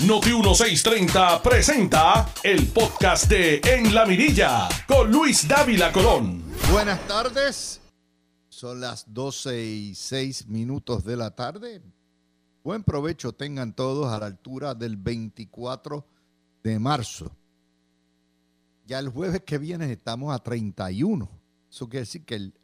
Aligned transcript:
Noti 0.00 0.30
1630 0.30 1.40
presenta 1.40 2.28
el 2.42 2.66
podcast 2.66 3.30
de 3.30 3.60
En 3.64 3.94
la 3.94 4.04
Mirilla 4.04 4.68
con 4.88 5.10
Luis 5.10 5.46
Dávila 5.46 5.92
Colón. 5.92 6.42
Buenas 6.72 7.06
tardes. 7.06 7.80
Son 8.48 8.80
las 8.80 9.14
12 9.14 9.64
y 9.64 9.94
6 9.94 10.48
minutos 10.48 11.04
de 11.04 11.16
la 11.16 11.30
tarde. 11.30 11.80
Buen 12.64 12.82
provecho 12.82 13.32
tengan 13.32 13.72
todos 13.72 14.12
a 14.12 14.18
la 14.18 14.26
altura 14.26 14.74
del 14.74 14.96
24 14.96 16.04
de 16.64 16.78
marzo. 16.80 17.30
Ya 18.86 18.98
el 18.98 19.08
jueves 19.08 19.42
que 19.46 19.58
viene 19.58 19.90
estamos 19.90 20.34
a 20.34 20.40
31. 20.40 21.30
Eso 21.70 21.88
quiere 21.88 22.00
decir 22.00 22.24
que 22.24 22.34
el 22.34 22.54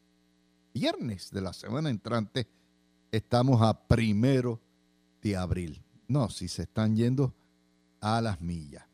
viernes 0.75 1.31
de 1.31 1.41
la 1.41 1.53
semana 1.53 1.91
entrante 1.91 2.49
estamos 3.13 3.63
a 3.63 3.87
primero 3.87 4.61
de 5.23 5.37
abril. 5.37 5.81
No, 6.11 6.29
si 6.29 6.49
se 6.49 6.63
están 6.63 6.97
yendo 6.97 7.33
a 8.01 8.21
las 8.21 8.41
millas. 8.41 8.85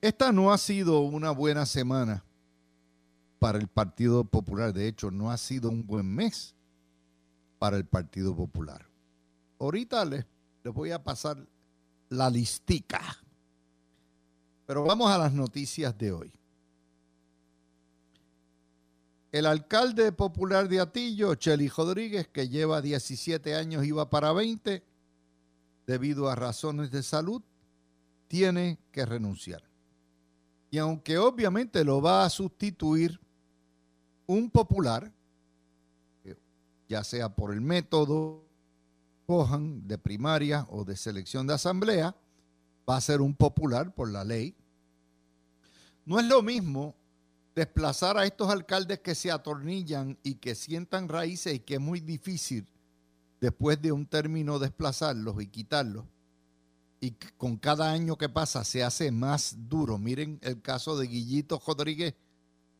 Esta 0.00 0.32
no 0.32 0.50
ha 0.50 0.56
sido 0.56 1.00
una 1.00 1.30
buena 1.30 1.66
semana 1.66 2.24
para 3.38 3.58
el 3.58 3.68
Partido 3.68 4.24
Popular. 4.24 4.72
De 4.72 4.88
hecho, 4.88 5.10
no 5.10 5.30
ha 5.30 5.36
sido 5.36 5.68
un 5.68 5.86
buen 5.86 6.06
mes 6.06 6.54
para 7.58 7.76
el 7.76 7.84
Partido 7.84 8.34
Popular. 8.34 8.88
Ahorita 9.58 10.06
les, 10.06 10.24
les 10.64 10.72
voy 10.72 10.90
a 10.90 11.04
pasar 11.04 11.36
la 12.08 12.30
listica. 12.30 13.02
Pero 14.64 14.84
vamos 14.84 15.10
a 15.10 15.18
las 15.18 15.34
noticias 15.34 15.98
de 15.98 16.12
hoy. 16.12 16.32
El 19.32 19.44
alcalde 19.44 20.12
popular 20.12 20.66
de 20.66 20.80
Atillo, 20.80 21.34
Cheli 21.34 21.68
Rodríguez, 21.68 22.26
que 22.26 22.48
lleva 22.48 22.80
17 22.80 23.54
años, 23.54 23.84
iba 23.84 24.08
para 24.08 24.32
20, 24.32 24.82
debido 25.86 26.28
a 26.28 26.34
razones 26.34 26.90
de 26.90 27.02
salud, 27.02 27.42
tiene 28.28 28.78
que 28.92 29.04
renunciar. 29.04 29.62
Y 30.70 30.78
aunque 30.78 31.18
obviamente 31.18 31.84
lo 31.84 32.00
va 32.00 32.24
a 32.24 32.30
sustituir 32.30 33.20
un 34.26 34.50
popular, 34.50 35.12
ya 36.88 37.04
sea 37.04 37.34
por 37.34 37.52
el 37.52 37.60
método 37.60 38.46
cojan 39.26 39.86
de 39.86 39.98
primaria 39.98 40.66
o 40.70 40.84
de 40.84 40.96
selección 40.96 41.46
de 41.46 41.54
asamblea, 41.54 42.16
va 42.88 42.96
a 42.96 43.00
ser 43.00 43.20
un 43.20 43.34
popular 43.34 43.94
por 43.94 44.10
la 44.10 44.24
ley. 44.24 44.56
No 46.04 46.18
es 46.18 46.26
lo 46.26 46.42
mismo 46.42 46.94
desplazar 47.54 48.16
a 48.16 48.24
estos 48.24 48.50
alcaldes 48.50 49.00
que 49.00 49.14
se 49.14 49.30
atornillan 49.30 50.18
y 50.22 50.36
que 50.36 50.54
sientan 50.54 51.08
raíces 51.08 51.54
y 51.54 51.60
que 51.60 51.74
es 51.74 51.80
muy 51.80 52.00
difícil 52.00 52.66
después 53.42 53.82
de 53.82 53.90
un 53.90 54.06
término 54.06 54.60
desplazarlos 54.60 55.42
y 55.42 55.48
quitarlos. 55.48 56.04
Y 57.00 57.10
con 57.36 57.56
cada 57.56 57.90
año 57.90 58.16
que 58.16 58.28
pasa 58.28 58.62
se 58.62 58.84
hace 58.84 59.10
más 59.10 59.56
duro. 59.68 59.98
Miren 59.98 60.38
el 60.42 60.62
caso 60.62 60.96
de 60.96 61.08
Guillito 61.08 61.60
Rodríguez 61.66 62.14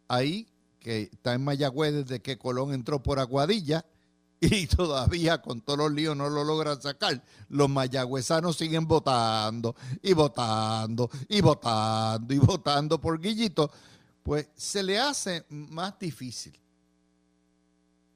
ahí, 0.06 0.46
que 0.78 1.10
está 1.12 1.34
en 1.34 1.42
Mayagüez 1.42 1.92
desde 1.92 2.22
que 2.22 2.38
Colón 2.38 2.72
entró 2.72 3.02
por 3.02 3.18
Aguadilla 3.18 3.84
y 4.40 4.68
todavía 4.68 5.42
con 5.42 5.62
todos 5.62 5.80
los 5.80 5.92
líos 5.92 6.16
no 6.16 6.30
lo 6.30 6.44
logran 6.44 6.80
sacar. 6.80 7.24
Los 7.48 7.68
mayagüezanos 7.68 8.56
siguen 8.56 8.86
votando 8.86 9.74
y 10.00 10.12
votando 10.12 11.10
y 11.28 11.40
votando 11.40 12.34
y 12.34 12.38
votando 12.38 13.00
por 13.00 13.20
Guillito 13.20 13.68
pues 14.22 14.48
se 14.54 14.84
le 14.84 15.00
hace 15.00 15.44
más 15.48 15.98
difícil. 15.98 16.56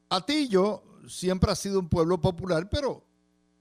Atillo 0.08 0.84
siempre 1.08 1.50
ha 1.50 1.56
sido 1.56 1.80
un 1.80 1.88
pueblo 1.88 2.20
popular, 2.20 2.68
pero 2.68 3.04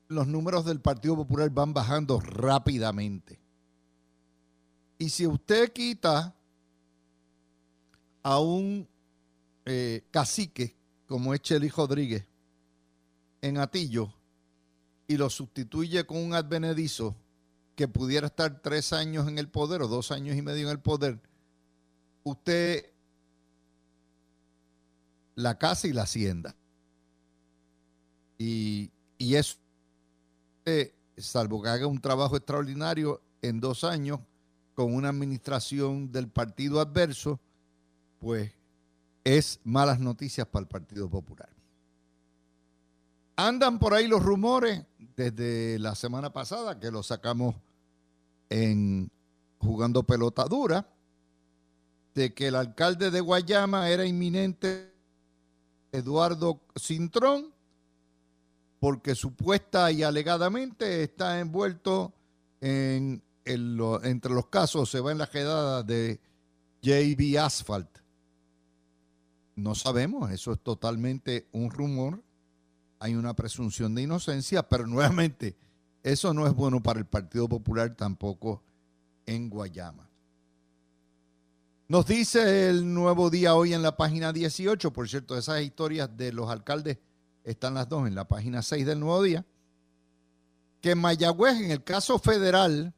los 0.07 0.27
números 0.27 0.65
del 0.65 0.81
Partido 0.81 1.15
Popular 1.15 1.49
van 1.49 1.73
bajando 1.73 2.19
rápidamente. 2.19 3.39
Y 4.97 5.09
si 5.09 5.27
usted 5.27 5.73
quita 5.73 6.35
a 8.23 8.39
un 8.39 8.87
eh, 9.65 10.05
cacique 10.11 10.75
como 11.05 11.33
es 11.33 11.41
Chely 11.41 11.69
Rodríguez 11.69 12.27
en 13.41 13.57
Atillo 13.57 14.13
y 15.07 15.17
lo 15.17 15.29
sustituye 15.29 16.05
con 16.05 16.17
un 16.17 16.33
advenedizo 16.33 17.15
que 17.75 17.87
pudiera 17.87 18.27
estar 18.27 18.61
tres 18.61 18.93
años 18.93 19.27
en 19.27 19.37
el 19.37 19.49
poder 19.49 19.81
o 19.81 19.87
dos 19.87 20.11
años 20.11 20.35
y 20.35 20.41
medio 20.41 20.65
en 20.65 20.71
el 20.71 20.79
poder, 20.79 21.19
usted 22.23 22.91
la 25.35 25.57
casa 25.57 25.87
y 25.87 25.93
la 25.93 26.03
hacienda. 26.03 26.55
Y, 28.37 28.91
y 29.17 29.35
eso, 29.35 29.57
eh, 30.65 30.93
salvo 31.17 31.61
que 31.61 31.69
haga 31.69 31.87
un 31.87 31.99
trabajo 31.99 32.35
extraordinario 32.35 33.21
en 33.41 33.59
dos 33.59 33.83
años 33.83 34.19
con 34.73 34.93
una 34.93 35.09
administración 35.09 36.11
del 36.11 36.27
partido 36.27 36.81
adverso, 36.81 37.39
pues 38.19 38.51
es 39.23 39.59
malas 39.63 39.99
noticias 39.99 40.47
para 40.47 40.61
el 40.63 40.67
Partido 40.67 41.09
Popular. 41.09 41.49
Andan 43.37 43.79
por 43.79 43.93
ahí 43.93 44.07
los 44.07 44.23
rumores 44.23 44.85
desde 45.15 45.79
la 45.79 45.95
semana 45.95 46.31
pasada 46.31 46.79
que 46.79 46.91
lo 46.91 47.03
sacamos 47.03 47.55
en 48.49 49.09
jugando 49.59 50.03
pelota 50.03 50.45
dura 50.45 50.87
de 52.13 52.33
que 52.33 52.47
el 52.47 52.55
alcalde 52.55 53.11
de 53.11 53.19
Guayama 53.19 53.89
era 53.89 54.05
inminente 54.05 54.93
Eduardo 55.91 56.61
Cintrón, 56.77 57.53
porque 58.79 59.15
supuesta 59.15 59.91
y 59.91 60.03
alegadamente 60.03 61.03
está 61.03 61.39
envuelto 61.39 62.13
en, 62.61 63.23
entre 63.45 64.33
los 64.33 64.47
casos, 64.47 64.89
se 64.89 64.99
va 64.99 65.11
en 65.11 65.17
la 65.17 65.29
quedada 65.29 65.83
de 65.83 66.19
JB 66.81 67.39
Asphalt. 67.39 67.99
No 69.55 69.73
sabemos, 69.75 70.31
eso 70.31 70.51
es 70.51 70.59
totalmente 70.59 71.47
un 71.51 71.71
rumor, 71.71 72.21
hay 72.99 73.15
una 73.15 73.33
presunción 73.33 73.95
de 73.95 74.03
inocencia, 74.03 74.63
pero 74.69 74.85
nuevamente, 74.85 75.55
eso 76.03 76.33
no 76.33 76.45
es 76.45 76.53
bueno 76.53 76.81
para 76.83 76.99
el 76.99 77.05
Partido 77.05 77.47
Popular 77.47 77.95
tampoco 77.95 78.61
en 79.25 79.49
Guayama. 79.49 80.09
Nos 81.87 82.07
dice 82.07 82.69
el 82.69 82.93
nuevo 82.93 83.29
día 83.29 83.53
hoy 83.53 83.73
en 83.73 83.83
la 83.83 83.95
página 83.95 84.33
18, 84.33 84.91
por 84.91 85.07
cierto, 85.07 85.37
esas 85.37 85.61
historias 85.61 86.15
de 86.17 86.33
los 86.33 86.49
alcaldes 86.49 86.97
están 87.45 87.75
las 87.75 87.87
dos 87.87 88.07
en 88.07 88.15
la 88.15 88.27
página 88.27 88.61
6 88.61 88.85
del 88.85 88.99
nuevo 88.99 89.23
día, 89.23 89.45
que 90.81 90.91
en 90.91 90.97
Mayagüez, 90.97 91.61
en 91.61 91.71
el 91.71 91.83
caso 91.83 92.19
federal 92.19 92.93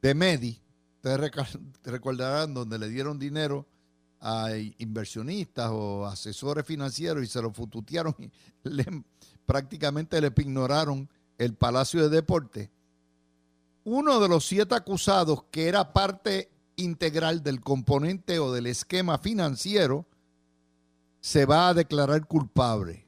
de 0.00 0.14
Medi, 0.14 0.62
ustedes 0.96 1.58
recordarán 1.82 2.54
donde 2.54 2.78
le 2.78 2.88
dieron 2.88 3.18
dinero 3.18 3.66
a 4.20 4.50
inversionistas 4.78 5.70
o 5.72 6.06
asesores 6.06 6.64
financieros 6.64 7.24
y 7.24 7.26
se 7.26 7.42
lo 7.42 7.52
fututearon 7.52 8.14
y 8.18 8.30
prácticamente 9.46 10.20
le 10.20 10.32
ignoraron 10.36 11.08
el 11.38 11.54
Palacio 11.54 12.02
de 12.02 12.16
Deporte. 12.16 12.70
Uno 13.84 14.20
de 14.20 14.28
los 14.28 14.46
siete 14.46 14.76
acusados 14.76 15.44
que 15.50 15.66
era 15.66 15.92
parte 15.92 16.52
integral 16.76 17.42
del 17.42 17.60
componente 17.60 18.38
o 18.38 18.52
del 18.52 18.66
esquema 18.66 19.18
financiero, 19.18 20.06
se 21.20 21.46
va 21.46 21.68
a 21.68 21.74
declarar 21.74 22.26
culpable. 22.26 23.01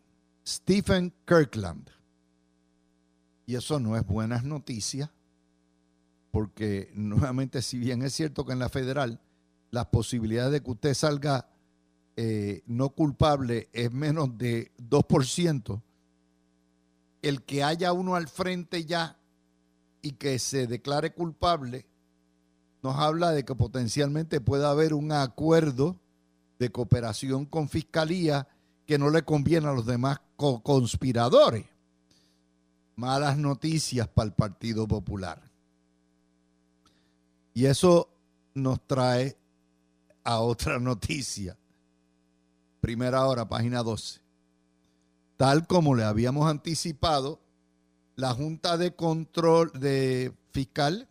Stephen 0.46 1.12
Kirkland. 1.26 1.90
Y 3.46 3.56
eso 3.56 3.78
no 3.80 3.96
es 3.96 4.06
buenas 4.06 4.44
noticias, 4.44 5.10
porque 6.30 6.90
nuevamente, 6.94 7.62
si 7.62 7.78
bien 7.78 8.02
es 8.02 8.14
cierto 8.14 8.44
que 8.44 8.52
en 8.52 8.58
la 8.58 8.68
federal 8.68 9.20
las 9.70 9.86
posibilidades 9.86 10.52
de 10.52 10.62
que 10.62 10.70
usted 10.70 10.94
salga 10.94 11.48
eh, 12.16 12.62
no 12.66 12.90
culpable 12.90 13.68
es 13.72 13.90
menos 13.90 14.38
de 14.38 14.72
2%, 14.78 15.82
el 17.22 17.42
que 17.42 17.64
haya 17.64 17.92
uno 17.92 18.14
al 18.14 18.28
frente 18.28 18.84
ya 18.84 19.18
y 20.00 20.12
que 20.12 20.38
se 20.38 20.66
declare 20.66 21.12
culpable 21.12 21.86
nos 22.82 22.96
habla 22.96 23.30
de 23.30 23.46
que 23.46 23.54
potencialmente 23.54 24.42
pueda 24.42 24.70
haber 24.70 24.92
un 24.92 25.10
acuerdo 25.10 25.96
de 26.58 26.70
cooperación 26.70 27.46
con 27.46 27.70
fiscalía 27.70 28.46
que 28.86 28.98
no 28.98 29.08
le 29.08 29.22
conviene 29.22 29.68
a 29.68 29.72
los 29.72 29.86
demás 29.86 30.20
conspiradores. 30.36 31.66
Malas 32.96 33.36
noticias 33.36 34.06
para 34.08 34.26
el 34.26 34.32
Partido 34.32 34.86
Popular. 34.86 35.42
Y 37.52 37.66
eso 37.66 38.08
nos 38.54 38.80
trae 38.86 39.36
a 40.22 40.40
otra 40.40 40.78
noticia. 40.80 41.56
Primera 42.80 43.26
hora, 43.26 43.48
página 43.48 43.82
12. 43.82 44.20
Tal 45.36 45.66
como 45.66 45.94
le 45.94 46.04
habíamos 46.04 46.48
anticipado, 46.48 47.40
la 48.16 48.32
Junta 48.32 48.76
de 48.76 48.94
Control 48.94 49.72
de 49.72 50.32
Fiscal 50.52 51.08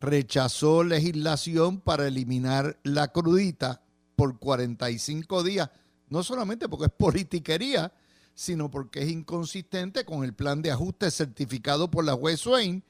rechazó 0.00 0.84
legislación 0.84 1.80
para 1.80 2.06
eliminar 2.06 2.78
la 2.82 3.08
crudita 3.08 3.82
por 4.16 4.38
45 4.38 5.42
días, 5.42 5.70
no 6.08 6.22
solamente 6.22 6.68
porque 6.68 6.86
es 6.86 6.92
politiquería, 6.92 7.92
sino 8.34 8.70
porque 8.70 9.02
es 9.02 9.10
inconsistente 9.10 10.04
con 10.04 10.24
el 10.24 10.34
plan 10.34 10.60
de 10.60 10.70
ajuste 10.70 11.10
certificado 11.10 11.90
por 11.90 12.04
la 12.04 12.14
juez 12.14 12.40
Swain 12.40 12.82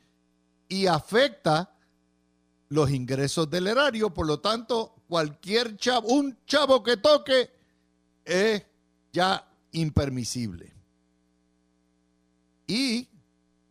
y 0.68 0.86
afecta 0.86 1.76
los 2.68 2.90
ingresos 2.90 3.48
del 3.50 3.66
erario. 3.66 4.12
Por 4.12 4.26
lo 4.26 4.40
tanto, 4.40 4.94
cualquier 5.06 5.76
chavo, 5.76 6.08
un 6.08 6.38
chavo 6.46 6.82
que 6.82 6.96
toque 6.96 7.50
es 8.24 8.62
ya 9.12 9.46
impermisible. 9.72 10.72
Y 12.66 13.08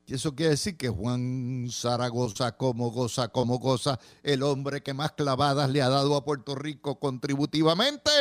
eso 0.07 0.35
quiere 0.35 0.51
decir 0.51 0.77
que 0.77 0.89
Juan 0.89 1.67
Zaragoza, 1.71 2.55
como 2.55 2.91
goza, 2.91 3.29
como 3.29 3.57
goza, 3.57 3.99
el 4.21 4.43
hombre 4.43 4.83
que 4.83 4.93
más 4.93 5.13
clavadas 5.13 5.69
le 5.71 5.81
ha 5.81 5.89
dado 5.89 6.15
a 6.15 6.23
Puerto 6.23 6.53
Rico 6.53 6.99
contributivamente, 6.99 8.11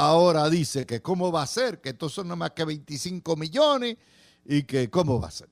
ahora 0.00 0.48
dice 0.48 0.86
que 0.86 1.02
cómo 1.02 1.30
va 1.30 1.42
a 1.42 1.46
ser, 1.46 1.80
que 1.80 1.90
estos 1.90 2.12
son 2.12 2.28
nada 2.28 2.36
más 2.36 2.50
que 2.52 2.64
25 2.64 3.36
millones 3.36 3.96
y 4.44 4.62
que 4.62 4.88
cómo 4.88 5.20
va 5.20 5.28
a 5.28 5.30
ser. 5.30 5.48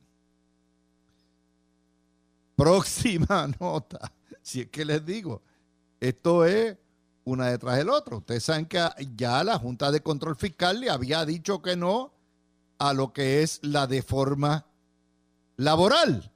Próxima 2.56 3.47
nota, 3.61 4.12
si 4.43 4.62
es 4.62 4.69
que 4.69 4.85
les 4.85 5.05
digo, 5.05 5.43
esto 6.00 6.45
es 6.47 6.77
una 7.25 7.49
detrás 7.50 7.77
del 7.77 7.91
otro. 7.91 8.19
Ustedes 8.19 8.45
saben 8.45 8.67
que 8.67 8.83
ya 9.15 9.45
la 9.45 9.59
Junta 9.59 9.91
de 9.91 10.00
Control 10.00 10.35
Fiscal 10.35 10.81
le 10.81 10.89
había 10.89 11.25
dicho 11.27 11.61
que 11.61 11.77
no 11.77 12.15
a 12.79 12.95
lo 12.95 13.12
que 13.12 13.43
es 13.43 13.61
la 13.62 13.87
deforma 13.87 14.67
laboral, 15.56 16.33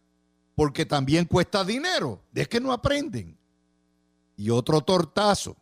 porque 0.54 0.84
también 0.84 1.24
cuesta 1.24 1.64
dinero. 1.64 2.22
Es 2.34 2.48
que 2.48 2.60
no 2.60 2.72
aprenden. 2.72 3.38
Y 4.36 4.50
otro 4.50 4.82
tortazo. 4.82 5.56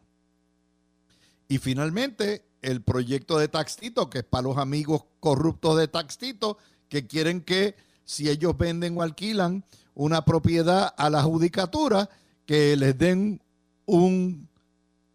Y 1.50 1.58
finalmente, 1.58 2.46
el 2.62 2.80
proyecto 2.80 3.36
de 3.36 3.48
Taxito, 3.48 4.08
que 4.08 4.18
es 4.18 4.24
para 4.24 4.42
los 4.42 4.56
amigos 4.56 5.06
corruptos 5.18 5.76
de 5.76 5.88
Taxito, 5.88 6.58
que 6.88 7.08
quieren 7.08 7.40
que 7.40 7.74
si 8.04 8.30
ellos 8.30 8.56
venden 8.56 8.96
o 8.96 9.02
alquilan 9.02 9.64
una 9.94 10.24
propiedad 10.24 10.94
a 10.96 11.10
la 11.10 11.24
judicatura, 11.24 12.08
que 12.46 12.76
les 12.76 12.96
den 12.96 13.42
un, 13.84 14.48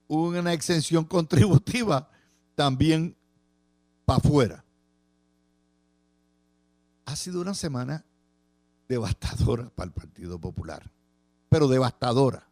una 0.10 0.52
exención 0.52 1.06
contributiva 1.16 2.10
también 2.54 3.16
para 4.04 4.18
afuera. 4.18 4.66
Ha 7.06 7.16
sido 7.16 7.40
una 7.40 7.54
semana 7.54 8.04
devastadora 8.90 9.70
para 9.70 9.88
el 9.88 9.94
Partido 9.94 10.38
Popular, 10.38 10.92
pero 11.48 11.70
devastadora. 11.70 12.46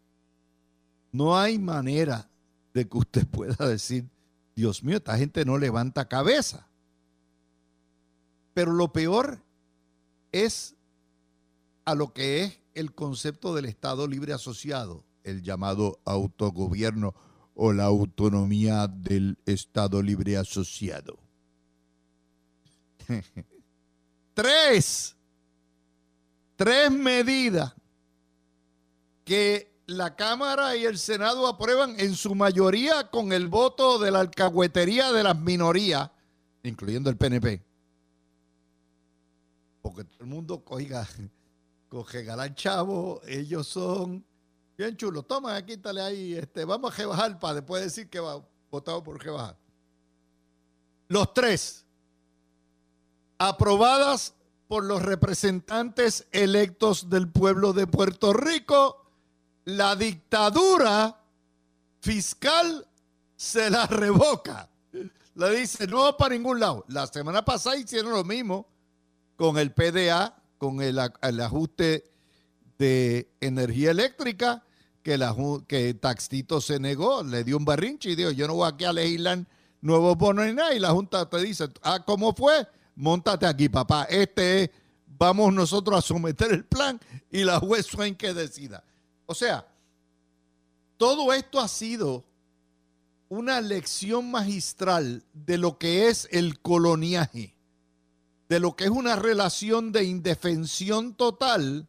No 1.11 1.37
hay 1.37 1.59
manera 1.59 2.29
de 2.73 2.87
que 2.87 2.97
usted 2.97 3.27
pueda 3.31 3.67
decir, 3.67 4.09
Dios 4.55 4.83
mío, 4.83 4.97
esta 4.97 5.17
gente 5.17 5.45
no 5.45 5.57
levanta 5.57 6.07
cabeza. 6.07 6.67
Pero 8.53 8.73
lo 8.73 8.93
peor 8.93 9.41
es 10.31 10.75
a 11.85 11.95
lo 11.95 12.13
que 12.13 12.43
es 12.43 12.59
el 12.75 12.93
concepto 12.93 13.55
del 13.55 13.65
Estado 13.65 14.07
libre 14.07 14.33
asociado, 14.33 15.03
el 15.23 15.41
llamado 15.41 15.99
autogobierno 16.05 17.13
o 17.55 17.73
la 17.73 17.85
autonomía 17.85 18.87
del 18.87 19.37
Estado 19.45 20.01
libre 20.01 20.37
asociado. 20.37 21.17
Tres 24.33 25.15
tres 26.55 26.91
medidas 26.91 27.73
que 29.25 29.72
la 29.85 30.15
Cámara 30.15 30.75
y 30.75 30.85
el 30.85 30.97
Senado 30.97 31.47
aprueban 31.47 31.99
en 31.99 32.15
su 32.15 32.35
mayoría 32.35 33.09
con 33.09 33.33
el 33.33 33.47
voto 33.47 33.99
de 33.99 34.11
la 34.11 34.21
alcahuetería 34.21 35.11
de 35.11 35.23
las 35.23 35.37
minorías, 35.37 36.09
incluyendo 36.63 37.09
el 37.09 37.17
PNP. 37.17 37.61
Porque 39.81 40.05
todo 40.05 40.19
el 40.21 40.27
mundo 40.27 40.59
coge, 40.63 40.87
coge 41.89 42.23
galán 42.23 42.55
chavo, 42.55 43.21
ellos 43.27 43.67
son 43.67 44.25
bien 44.77 44.95
chulos. 44.95 45.27
Toma, 45.27 45.61
quítale 45.65 46.01
ahí, 46.01 46.33
este, 46.33 46.65
vamos 46.65 46.93
a 46.93 46.97
rebajar 46.97 47.39
para 47.39 47.55
después 47.55 47.83
decir 47.83 48.09
que 48.09 48.19
va 48.19 48.41
votado 48.71 49.03
por 49.03 49.21
rebajar. 49.23 49.57
Los 51.09 51.33
tres, 51.33 51.85
aprobadas 53.37 54.33
por 54.67 54.85
los 54.85 55.01
representantes 55.01 56.25
electos 56.31 57.09
del 57.09 57.29
pueblo 57.29 57.73
de 57.73 57.85
Puerto 57.85 58.33
Rico, 58.33 59.02
la 59.65 59.95
dictadura 59.95 61.19
fiscal 62.01 62.87
se 63.35 63.69
la 63.69 63.85
revoca. 63.87 64.69
Le 65.35 65.55
dice, 65.55 65.87
no 65.87 66.15
para 66.15 66.35
ningún 66.35 66.59
lado. 66.59 66.85
La 66.87 67.07
semana 67.07 67.43
pasada 67.43 67.77
hicieron 67.77 68.11
lo 68.11 68.23
mismo 68.23 68.67
con 69.35 69.57
el 69.57 69.71
PDA, 69.71 70.35
con 70.57 70.81
el, 70.81 70.99
ajuste 70.99 72.03
de 72.77 73.31
energía 73.41 73.91
eléctrica, 73.91 74.63
que, 75.01 75.17
la, 75.17 75.35
Taxito 75.99 76.61
se 76.61 76.79
negó, 76.79 77.23
le 77.23 77.43
dio 77.43 77.57
un 77.57 77.65
barrinche 77.65 78.11
y 78.11 78.15
dijo, 78.15 78.31
yo 78.31 78.47
no 78.47 78.55
voy 78.55 78.69
aquí 78.69 78.85
a 78.85 78.93
legislar 78.93 79.45
nuevos 79.81 80.17
bonos 80.17 80.45
ni 80.45 80.53
nada. 80.53 80.73
Y 80.73 80.79
la 80.79 80.91
Junta 80.91 81.27
te 81.29 81.39
dice, 81.39 81.69
ah, 81.81 82.03
¿cómo 82.05 82.33
fue? 82.33 82.67
montate 82.95 83.45
aquí, 83.45 83.69
papá. 83.69 84.05
Este 84.09 84.63
es, 84.63 84.69
vamos 85.07 85.53
nosotros 85.53 85.97
a 85.97 86.01
someter 86.01 86.51
el 86.51 86.65
plan 86.65 86.99
y 87.31 87.43
la 87.43 87.59
juez 87.59 87.85
Swain 87.85 88.15
que 88.15 88.33
decida. 88.33 88.83
O 89.25 89.33
sea, 89.33 89.67
todo 90.97 91.33
esto 91.33 91.59
ha 91.59 91.67
sido 91.67 92.23
una 93.29 93.61
lección 93.61 94.29
magistral 94.29 95.23
de 95.33 95.57
lo 95.57 95.77
que 95.77 96.07
es 96.07 96.27
el 96.31 96.59
coloniaje, 96.59 97.55
de 98.47 98.59
lo 98.59 98.75
que 98.75 98.85
es 98.85 98.89
una 98.89 99.15
relación 99.15 99.91
de 99.91 100.03
indefensión 100.03 101.15
total, 101.15 101.87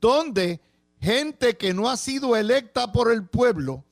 donde 0.00 0.60
gente 1.00 1.56
que 1.56 1.72
no 1.72 1.88
ha 1.88 1.96
sido 1.96 2.36
electa 2.36 2.92
por 2.92 3.12
el 3.12 3.24
pueblo, 3.26 3.84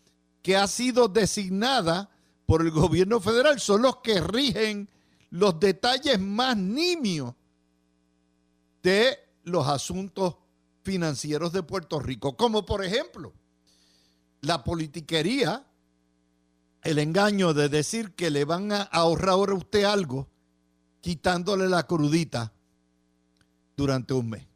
que 0.42 0.56
ha 0.56 0.66
sido 0.66 1.08
designada 1.08 2.10
por 2.46 2.62
el 2.62 2.70
gobierno 2.70 3.20
federal, 3.20 3.60
son 3.60 3.82
los 3.82 3.98
que 3.98 4.20
rigen 4.20 4.88
los 5.30 5.58
detalles 5.60 6.18
más 6.20 6.56
nimios 6.56 7.34
de 8.82 9.18
los 9.44 9.66
asuntos 9.66 10.36
financieros 10.84 11.52
de 11.52 11.62
Puerto 11.62 11.98
Rico, 11.98 12.36
como 12.36 12.64
por 12.64 12.84
ejemplo 12.84 13.32
la 14.42 14.62
politiquería, 14.62 15.66
el 16.82 16.98
engaño 16.98 17.54
de 17.54 17.70
decir 17.70 18.14
que 18.14 18.30
le 18.30 18.44
van 18.44 18.70
a 18.70 18.82
ahorrar 18.82 19.50
a 19.50 19.54
usted 19.54 19.84
algo 19.84 20.28
quitándole 21.00 21.68
la 21.68 21.86
crudita 21.86 22.52
durante 23.76 24.12
un 24.12 24.30
mes. 24.30 24.46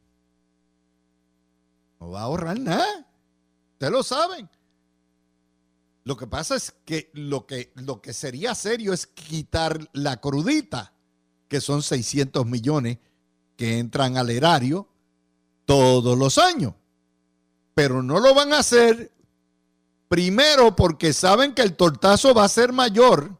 No 1.99 2.11
va 2.11 2.21
a 2.21 2.23
ahorrar 2.23 2.59
nada. 2.59 3.07
Ustedes 3.73 3.91
lo 3.91 4.03
saben. 4.03 4.49
Lo 6.03 6.15
que 6.15 6.27
pasa 6.27 6.55
es 6.55 6.73
que 6.85 7.09
lo 7.13 7.45
que, 7.45 7.71
lo 7.75 8.01
que 8.01 8.13
sería 8.13 8.55
serio 8.55 8.93
es 8.93 9.07
quitar 9.07 9.89
la 9.93 10.21
crudita, 10.21 10.93
que 11.47 11.61
son 11.61 11.81
600 11.81 12.45
millones 12.45 12.99
que 13.57 13.79
entran 13.79 14.17
al 14.17 14.29
erario 14.29 14.87
todos 15.69 16.17
los 16.17 16.39
años. 16.39 16.73
Pero 17.75 18.01
no 18.01 18.19
lo 18.19 18.33
van 18.33 18.53
a 18.53 18.57
hacer 18.57 19.11
primero 20.07 20.75
porque 20.75 21.13
saben 21.13 21.53
que 21.53 21.61
el 21.61 21.75
tortazo 21.75 22.33
va 22.33 22.45
a 22.45 22.49
ser 22.49 22.73
mayor 22.73 23.37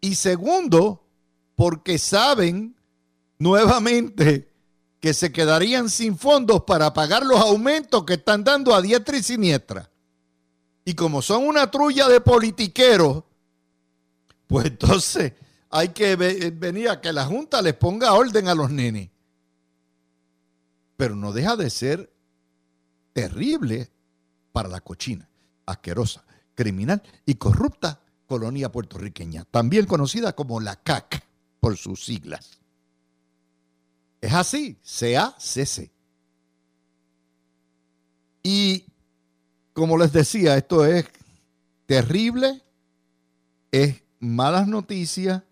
y 0.00 0.16
segundo 0.16 1.06
porque 1.54 1.96
saben 1.96 2.74
nuevamente 3.38 4.52
que 4.98 5.14
se 5.14 5.30
quedarían 5.30 5.88
sin 5.90 6.18
fondos 6.18 6.64
para 6.64 6.92
pagar 6.92 7.24
los 7.24 7.38
aumentos 7.38 8.02
que 8.02 8.14
están 8.14 8.42
dando 8.42 8.74
a 8.74 8.82
diestra 8.82 9.16
y 9.16 9.22
siniestra. 9.22 9.88
Y 10.84 10.94
como 10.94 11.22
son 11.22 11.46
una 11.46 11.70
trulla 11.70 12.08
de 12.08 12.20
politiqueros, 12.20 13.22
pues 14.48 14.66
entonces 14.66 15.34
hay 15.70 15.90
que 15.90 16.16
venir 16.16 16.88
a 16.88 17.00
que 17.00 17.12
la 17.12 17.26
Junta 17.26 17.62
les 17.62 17.74
ponga 17.74 18.14
orden 18.14 18.48
a 18.48 18.56
los 18.56 18.72
nenes. 18.72 19.10
Pero 20.98 21.14
no 21.14 21.32
deja 21.32 21.56
de 21.56 21.70
ser 21.70 22.12
terrible 23.12 23.88
para 24.52 24.68
la 24.68 24.80
cochina, 24.80 25.30
asquerosa, 25.64 26.24
criminal 26.56 27.02
y 27.24 27.36
corrupta 27.36 28.00
colonia 28.26 28.72
puertorriqueña, 28.72 29.44
también 29.44 29.86
conocida 29.86 30.34
como 30.34 30.60
la 30.60 30.74
CAC 30.74 31.24
por 31.60 31.76
sus 31.76 32.04
siglas. 32.04 32.58
Es 34.20 34.34
así, 34.34 34.76
C-A-C-C. 34.82 35.92
Y 38.42 38.84
como 39.72 39.96
les 39.98 40.12
decía, 40.12 40.56
esto 40.56 40.84
es 40.84 41.06
terrible, 41.86 42.60
es 43.70 44.02
malas 44.18 44.66
noticias 44.66 45.44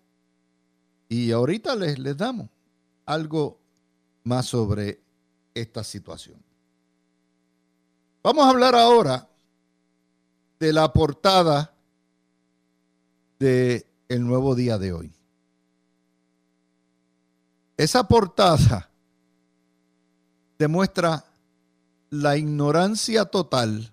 y 1.07 1.31
ahorita 1.31 1.77
les, 1.77 1.99
les 1.99 2.17
damos 2.17 2.49
algo 3.05 3.61
más 4.25 4.47
sobre 4.47 5.06
esta 5.61 5.83
situación. 5.83 6.41
Vamos 8.23 8.45
a 8.45 8.49
hablar 8.49 8.75
ahora 8.75 9.27
de 10.59 10.73
la 10.73 10.91
portada 10.91 11.73
de 13.39 13.85
el 14.09 14.25
nuevo 14.25 14.55
día 14.55 14.77
de 14.77 14.93
hoy. 14.93 15.13
esa 17.77 18.07
portada 18.07 18.89
demuestra 20.57 21.23
la 22.09 22.35
ignorancia 22.35 23.25
total 23.25 23.91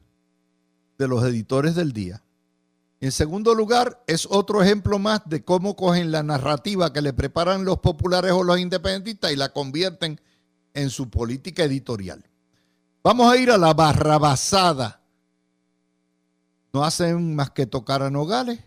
de 0.96 1.08
los 1.08 1.22
editores 1.24 1.74
del 1.74 1.92
día. 1.92 2.22
En 3.00 3.12
segundo 3.12 3.54
lugar, 3.54 4.02
es 4.06 4.26
otro 4.30 4.62
ejemplo 4.62 4.98
más 4.98 5.20
de 5.26 5.44
cómo 5.44 5.76
cogen 5.76 6.10
la 6.10 6.22
narrativa 6.22 6.92
que 6.92 7.02
le 7.02 7.12
preparan 7.12 7.66
los 7.66 7.80
populares 7.80 8.32
o 8.32 8.42
los 8.42 8.58
independentistas 8.58 9.32
y 9.32 9.36
la 9.36 9.50
convierten 9.50 10.12
en 10.12 10.20
su 10.90 11.08
política 11.08 11.64
editorial. 11.64 12.24
Vamos 13.02 13.32
a 13.32 13.36
ir 13.36 13.50
a 13.50 13.58
la 13.58 13.72
barrabasada. 13.74 15.00
No 16.72 16.84
hacen 16.84 17.36
más 17.36 17.50
que 17.50 17.66
tocar 17.66 18.02
a 18.02 18.10
Nogales, 18.10 18.60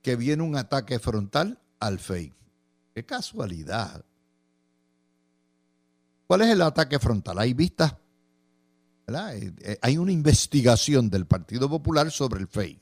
que 0.00 0.16
viene 0.16 0.42
un 0.42 0.56
ataque 0.56 0.98
frontal 0.98 1.60
al 1.80 1.98
FEI. 1.98 2.32
Qué 2.94 3.04
casualidad. 3.04 4.04
¿Cuál 6.26 6.42
es 6.42 6.48
el 6.48 6.62
ataque 6.62 6.98
frontal? 6.98 7.38
Hay 7.38 7.52
vistas, 7.52 7.94
eh, 9.08 9.52
eh, 9.60 9.78
hay 9.82 9.98
una 9.98 10.12
investigación 10.12 11.10
del 11.10 11.26
Partido 11.26 11.68
Popular 11.68 12.10
sobre 12.10 12.40
el 12.40 12.48
FEI. 12.48 12.80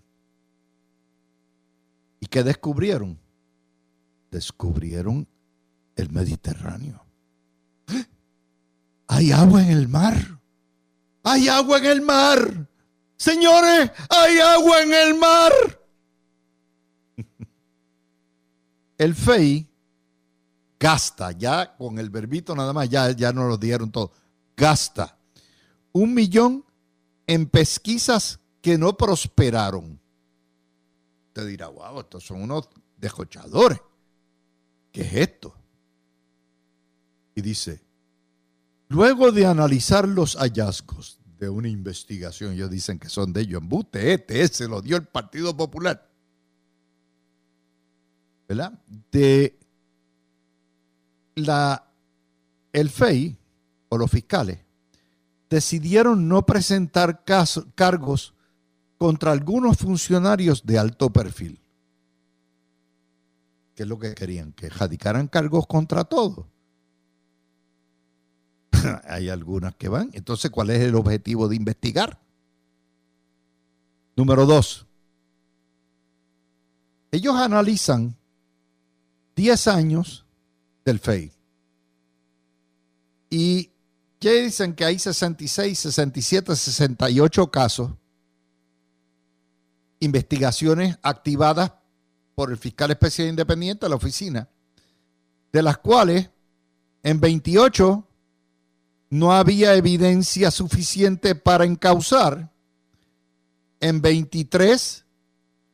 ¿Y 2.21 2.26
qué 2.26 2.42
descubrieron? 2.42 3.18
Descubrieron 4.30 5.26
el 5.95 6.11
Mediterráneo. 6.11 7.06
Hay 9.17 9.33
agua 9.33 9.63
en 9.63 9.71
el 9.71 9.89
mar. 9.89 10.15
Hay 11.23 11.49
agua 11.49 11.79
en 11.79 11.87
el 11.87 12.03
mar. 12.03 12.69
Señores, 13.17 13.91
hay 14.11 14.39
agua 14.41 14.83
en 14.83 14.93
el 14.93 15.15
mar. 15.15 15.53
El 18.99 19.15
FEI 19.15 19.67
gasta, 20.79 21.33
ya 21.33 21.77
con 21.77 21.99
el 21.99 22.11
verbito 22.11 22.55
nada 22.55 22.75
más, 22.75 22.91
ya, 22.91 23.11
ya 23.13 23.33
nos 23.33 23.49
lo 23.49 23.57
dieron 23.57 23.91
todo, 23.91 24.13
gasta 24.57 25.19
un 25.93 26.15
millón 26.15 26.65
en 27.27 27.47
pesquisas 27.47 28.41
que 28.61 28.77
no 28.77 28.97
prosperaron. 28.97 29.99
Te 31.33 31.45
dirá, 31.47 31.69
wow, 31.69 32.01
estos 32.01 32.25
son 32.25 32.43
unos 32.43 32.69
descochadores. 32.97 33.81
¿Qué 34.93 35.03
es 35.03 35.13
esto? 35.15 35.55
Y 37.35 37.41
dice, 37.43 37.86
luego 38.88 39.33
de 39.33 39.47
analizar 39.47 40.07
los 40.07 40.37
hallazgos 40.37 41.19
de 41.38 41.49
una 41.49 41.69
investigación, 41.69 42.52
ellos 42.52 42.71
dicen 42.71 42.99
que 42.99 43.09
son 43.09 43.33
de 43.33 43.43
ellos, 43.43 43.62
embuste, 43.62 44.14
este, 44.14 44.49
se 44.49 44.69
lo 44.69 44.81
dio 44.81 44.97
el 44.97 45.05
Partido 45.05 45.57
Popular, 45.57 46.09
¿verdad? 48.49 48.78
De 49.12 49.59
la, 51.35 51.87
el 52.73 52.90
FEI 52.90 53.37
o 53.88 53.99
los 53.99 54.11
fiscales 54.11 54.59
decidieron 55.49 56.28
no 56.28 56.45
presentar 56.45 57.25
cargos 57.75 58.35
contra 58.99 59.33
algunos 59.33 59.76
funcionarios 59.78 60.64
de 60.64 60.78
alto 60.78 61.11
perfil. 61.11 61.61
¿Qué 63.75 63.83
es 63.83 63.88
lo 63.88 63.99
que 63.99 64.14
querían? 64.14 64.52
Que 64.52 64.71
radicaran 64.71 65.28
cargos 65.28 65.66
contra 65.66 66.05
todos. 66.05 66.47
Hay 69.09 69.28
algunas 69.28 69.75
que 69.75 69.88
van. 69.88 70.11
Entonces, 70.12 70.50
¿cuál 70.50 70.71
es 70.71 70.80
el 70.80 70.95
objetivo 70.95 71.49
de 71.49 71.56
investigar? 71.56 72.21
Número 74.16 74.47
dos. 74.47 74.87
Ellos 77.11 77.35
analizan 77.37 78.16
10 79.37 79.68
años 79.68 80.26
del 80.85 80.99
FEI. 80.99 81.33
Y 83.30 83.71
ya 84.21 84.33
dicen 84.33 84.75
que 84.75 84.85
hay 84.85 84.99
66, 84.99 85.78
67, 85.78 86.56
68 86.56 87.50
casos, 87.50 87.92
investigaciones 90.00 90.99
activadas 91.02 91.73
por 92.35 92.50
el 92.50 92.56
fiscal 92.56 92.90
especial 92.90 93.28
independiente 93.28 93.87
de 93.87 93.90
la 93.90 93.97
oficina, 93.97 94.49
de 95.52 95.62
las 95.62 95.78
cuales 95.78 96.30
en 97.02 97.21
28 97.21 98.06
no 99.11 99.33
había 99.33 99.75
evidencia 99.75 100.51
suficiente 100.51 101.35
para 101.35 101.65
encauzar, 101.65 102.51
en 103.81 104.01
23 104.01 105.05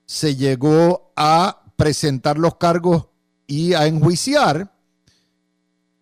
se 0.06 0.36
llegó 0.36 1.12
a 1.16 1.62
presentar 1.76 2.38
los 2.38 2.56
cargos 2.56 3.06
y 3.46 3.74
a 3.74 3.86
enjuiciar. 3.86 4.72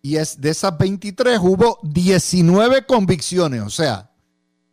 Y 0.01 0.17
es 0.17 0.41
de 0.41 0.49
esas 0.49 0.77
23 0.77 1.39
hubo 1.39 1.79
19 1.83 2.85
convicciones. 2.85 3.61
O 3.61 3.69
sea, 3.69 4.11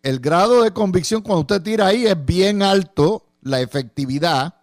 el 0.03 0.21
grado 0.21 0.63
de 0.63 0.73
convicción 0.73 1.23
cuando 1.23 1.43
usted 1.43 1.63
tira 1.63 1.87
ahí 1.87 2.07
es 2.07 2.25
bien 2.25 2.63
alto, 2.63 3.27
la 3.43 3.61
efectividad. 3.61 4.55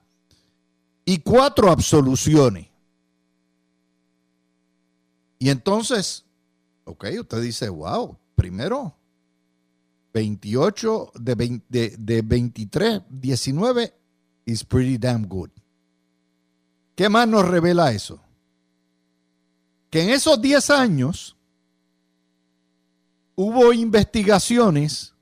Y 1.06 1.20
cuatro 1.20 1.70
absoluciones. 1.70 2.68
Y 5.38 5.50
entonces, 5.50 6.25
ok, 6.86 7.06
usted 7.20 7.42
dice, 7.42 7.70
wow, 7.70 8.18
primero, 8.36 8.96
28 10.14 11.12
de, 11.16 11.62
de, 11.68 11.96
de 11.98 12.22
23, 12.22 13.02
19 13.10 13.94
is 14.46 14.64
pretty 14.64 14.98
damn 14.98 15.28
good. 15.28 15.50
¿Qué 16.96 17.10
más 17.10 17.28
nos 17.28 17.46
revela 17.48 17.92
eso? 17.92 18.22
Que 19.90 20.04
en 20.04 20.10
esos 20.10 20.42
10 20.42 20.70
años 20.70 21.36
hubo 23.36 23.74
investigaciones 23.74 25.14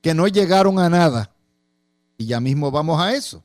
que 0.00 0.14
no 0.14 0.26
llegaron 0.28 0.78
a 0.78 0.88
nada. 0.88 1.30
Y 2.16 2.26
ya 2.26 2.40
mismo 2.40 2.70
vamos 2.70 3.00
a 3.00 3.12
eso. 3.12 3.44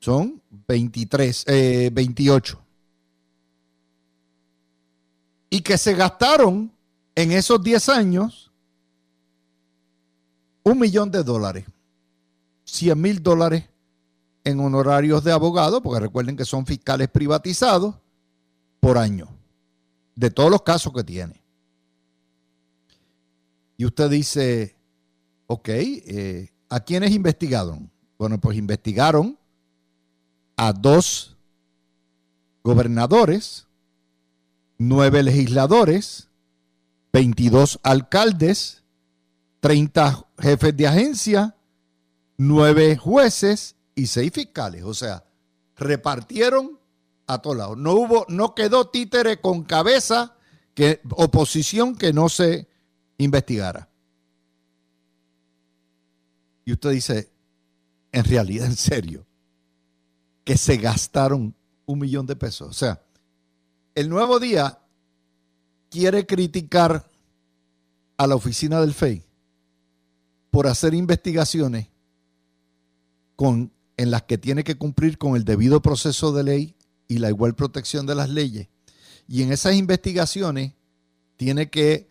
Son 0.00 0.42
23, 0.66 1.44
28. 1.92 2.67
Y 5.50 5.60
que 5.60 5.78
se 5.78 5.94
gastaron 5.94 6.72
en 7.14 7.32
esos 7.32 7.62
10 7.62 7.88
años 7.88 8.52
un 10.62 10.78
millón 10.78 11.10
de 11.10 11.22
dólares. 11.22 11.64
100 12.64 13.00
mil 13.00 13.22
dólares 13.22 13.64
en 14.44 14.60
honorarios 14.60 15.24
de 15.24 15.32
abogado, 15.32 15.82
porque 15.82 16.00
recuerden 16.00 16.36
que 16.36 16.44
son 16.44 16.66
fiscales 16.66 17.08
privatizados 17.08 17.96
por 18.80 18.98
año, 18.98 19.28
de 20.14 20.30
todos 20.30 20.50
los 20.50 20.62
casos 20.62 20.92
que 20.92 21.04
tiene. 21.04 21.42
Y 23.76 23.84
usted 23.84 24.10
dice, 24.10 24.76
ok, 25.46 25.68
eh, 25.68 26.50
¿a 26.68 26.80
quiénes 26.80 27.12
investigaron? 27.12 27.90
Bueno, 28.18 28.40
pues 28.40 28.58
investigaron 28.58 29.38
a 30.56 30.72
dos 30.72 31.36
gobernadores, 32.64 33.67
nueve 34.78 35.22
legisladores, 35.22 36.28
22 37.12 37.80
alcaldes, 37.82 38.84
30 39.60 40.26
jefes 40.38 40.76
de 40.76 40.86
agencia, 40.86 41.56
nueve 42.36 42.96
jueces 42.96 43.76
y 43.94 44.06
seis 44.06 44.32
fiscales. 44.32 44.84
O 44.84 44.94
sea, 44.94 45.24
repartieron 45.76 46.78
a 47.26 47.38
todos 47.38 47.56
lados. 47.56 47.76
No 47.76 47.92
hubo, 47.92 48.24
no 48.28 48.54
quedó 48.54 48.88
títere 48.88 49.40
con 49.40 49.64
cabeza 49.64 50.36
que 50.74 51.00
oposición 51.10 51.96
que 51.96 52.12
no 52.12 52.28
se 52.28 52.68
investigara. 53.18 53.90
Y 56.64 56.72
usted 56.72 56.90
dice, 56.90 57.32
en 58.12 58.24
realidad, 58.24 58.66
en 58.66 58.76
serio, 58.76 59.26
que 60.44 60.56
se 60.56 60.76
gastaron 60.76 61.54
un 61.86 61.98
millón 61.98 62.26
de 62.26 62.36
pesos. 62.36 62.68
O 62.68 62.72
sea, 62.72 63.02
el 63.98 64.08
nuevo 64.08 64.38
día 64.38 64.78
quiere 65.90 66.24
criticar 66.24 67.10
a 68.16 68.28
la 68.28 68.36
oficina 68.36 68.80
del 68.80 68.94
FEI 68.94 69.24
por 70.52 70.68
hacer 70.68 70.94
investigaciones 70.94 71.88
con 73.34 73.72
en 73.96 74.12
las 74.12 74.22
que 74.22 74.38
tiene 74.38 74.62
que 74.62 74.78
cumplir 74.78 75.18
con 75.18 75.34
el 75.34 75.44
debido 75.44 75.82
proceso 75.82 76.30
de 76.30 76.44
ley 76.44 76.76
y 77.08 77.18
la 77.18 77.28
igual 77.30 77.56
protección 77.56 78.06
de 78.06 78.14
las 78.14 78.30
leyes. 78.30 78.68
Y 79.26 79.42
en 79.42 79.50
esas 79.50 79.74
investigaciones 79.74 80.74
tiene 81.36 81.68
que 81.68 82.08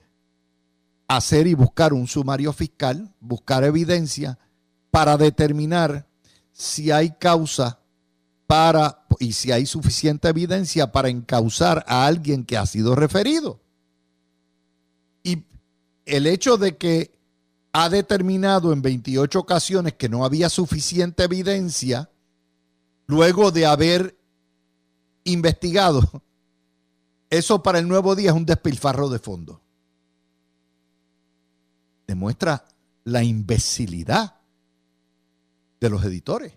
hacer 1.08 1.48
y 1.48 1.54
buscar 1.54 1.94
un 1.94 2.10
sumario 2.10 2.52
fiscal, 2.52 3.16
buscar 3.22 3.64
evidencia 3.64 4.38
para 4.92 5.16
determinar 5.16 6.06
si 6.52 6.92
hay 6.92 7.12
causa 7.12 7.80
para 8.48 9.06
y 9.20 9.34
si 9.34 9.52
hay 9.52 9.66
suficiente 9.66 10.30
evidencia 10.30 10.92
para 10.92 11.10
encauzar 11.10 11.84
a 11.88 12.06
alguien 12.06 12.46
que 12.46 12.58
ha 12.58 12.66
sido 12.66 12.96
referido. 12.96 13.60
Y 15.24 15.44
el 16.06 16.26
hecho 16.26 16.58
de 16.58 16.78
que 16.78 17.12
ha 17.74 17.90
determinado 17.90 18.74
en 18.74 18.82
28 18.82 19.40
ocasiones 19.40 19.94
que 19.94 20.10
no 20.10 20.26
había 20.26 20.50
suficiente 20.50 21.24
evidencia 21.24 22.10
luego 23.06 23.52
de 23.52 23.66
haber 23.66 24.18
investigados, 25.26 26.06
eso 27.30 27.62
para 27.62 27.80
el 27.80 27.88
nuevo 27.88 28.16
día 28.16 28.32
es 28.32 28.36
un 28.36 28.46
despilfarro 28.46 29.10
de 29.10 29.20
fondo. 29.20 29.62
Demuestra 32.08 32.64
la 33.04 33.24
imbecilidad 33.24 34.38
de 35.80 35.90
los 35.90 36.04
editores. 36.06 36.57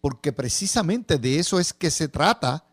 Porque 0.00 0.32
precisamente 0.32 1.18
de 1.18 1.38
eso 1.38 1.60
es 1.60 1.72
que 1.72 1.90
se 1.90 2.08
trata 2.08 2.64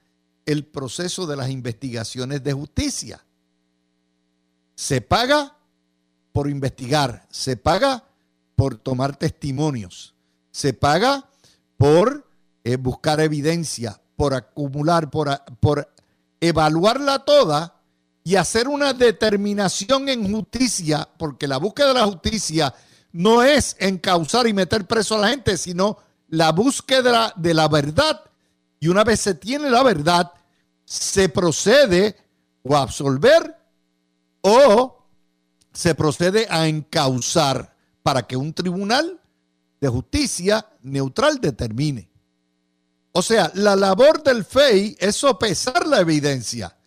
el 0.45 0.65
proceso 0.65 1.27
de 1.27 1.35
las 1.35 1.49
investigaciones 1.49 2.43
de 2.43 2.53
justicia. 2.53 3.23
Se 4.75 5.01
paga 5.01 5.57
por 6.31 6.49
investigar, 6.49 7.27
se 7.29 7.57
paga 7.57 8.05
por 8.55 8.77
tomar 8.77 9.17
testimonios, 9.17 10.15
se 10.51 10.73
paga 10.73 11.29
por 11.75 12.29
eh, 12.63 12.77
buscar 12.77 13.19
evidencia, 13.19 13.99
por 14.15 14.33
acumular, 14.33 15.09
por, 15.09 15.29
por 15.59 15.91
evaluarla 16.39 17.25
toda 17.25 17.81
y 18.23 18.35
hacer 18.35 18.67
una 18.67 18.93
determinación 18.93 20.09
en 20.09 20.31
justicia, 20.33 21.07
porque 21.17 21.47
la 21.47 21.57
búsqueda 21.57 21.89
de 21.89 21.93
la 21.93 22.05
justicia 22.05 22.73
no 23.11 23.41
es 23.41 23.75
encauzar 23.79 24.47
y 24.47 24.53
meter 24.53 24.85
preso 24.85 25.15
a 25.15 25.19
la 25.19 25.29
gente, 25.29 25.57
sino 25.57 25.97
la 26.27 26.51
búsqueda 26.51 27.33
de 27.35 27.53
la 27.53 27.67
verdad. 27.67 28.21
Y 28.79 28.87
una 28.87 29.03
vez 29.03 29.21
se 29.21 29.35
tiene 29.35 29.69
la 29.69 29.83
verdad, 29.83 30.31
se 30.85 31.29
procede 31.29 32.15
o 32.63 32.75
a 32.75 32.81
absolver 32.81 33.55
o 34.41 35.05
se 35.73 35.95
procede 35.95 36.47
a 36.49 36.67
encauzar 36.67 37.75
para 38.03 38.25
que 38.25 38.37
un 38.37 38.53
tribunal 38.53 39.19
de 39.79 39.87
justicia 39.87 40.65
neutral 40.81 41.39
determine. 41.39 42.09
O 43.11 43.21
sea, 43.21 43.51
la 43.55 43.75
labor 43.75 44.23
del 44.23 44.45
FEI 44.45 44.95
es 44.99 45.15
sopesar 45.15 45.87
la 45.87 45.99
evidencia. 45.99 46.77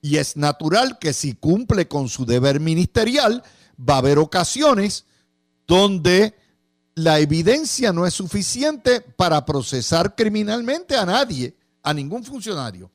Y 0.00 0.16
es 0.16 0.36
natural 0.36 0.98
que 0.98 1.12
si 1.12 1.34
cumple 1.34 1.88
con 1.88 2.08
su 2.08 2.24
deber 2.24 2.60
ministerial, 2.60 3.42
va 3.78 3.94
a 3.94 3.98
haber 3.98 4.18
ocasiones 4.18 5.04
donde 5.66 6.37
la 6.98 7.20
evidencia 7.20 7.92
no 7.92 8.06
es 8.06 8.14
suficiente 8.14 9.00
para 9.00 9.46
procesar 9.46 10.16
criminalmente 10.16 10.96
a 10.96 11.06
nadie, 11.06 11.54
a 11.82 11.94
ningún 11.94 12.24
funcionario. 12.24 12.90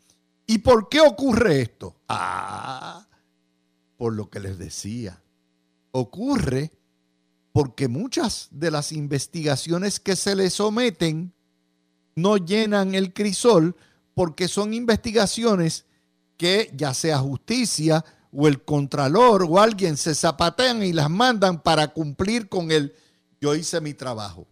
¿Y 0.45 0.57
por 0.57 0.89
qué 0.89 0.99
ocurre 0.99 1.61
esto? 1.61 1.95
Ah, 2.09 3.07
por 3.95 4.13
lo 4.13 4.29
que 4.29 4.41
les 4.41 4.57
decía. 4.57 5.21
Ocurre 5.91 6.71
porque 7.53 7.87
muchas 7.87 8.49
de 8.51 8.71
las 8.71 8.91
investigaciones 8.91 10.01
que 10.01 10.17
se 10.17 10.35
le 10.35 10.49
someten 10.49 11.33
no 12.15 12.35
llenan 12.35 12.95
el 12.95 13.13
crisol 13.13 13.73
porque 14.13 14.49
son 14.49 14.73
investigaciones 14.73 15.85
que 16.35 16.69
ya 16.75 16.93
sea 16.93 17.19
justicia 17.19 18.03
o 18.33 18.49
el 18.49 18.63
contralor 18.63 19.47
o 19.47 19.59
alguien 19.59 19.95
se 19.95 20.13
zapatean 20.13 20.83
y 20.83 20.91
las 20.91 21.09
mandan 21.09 21.63
para 21.63 21.93
cumplir 21.93 22.49
con 22.49 22.69
el 22.69 22.93
yo 23.43 23.53
hice 23.55 23.81
mi 23.81 23.93
trabajo. 23.93 24.47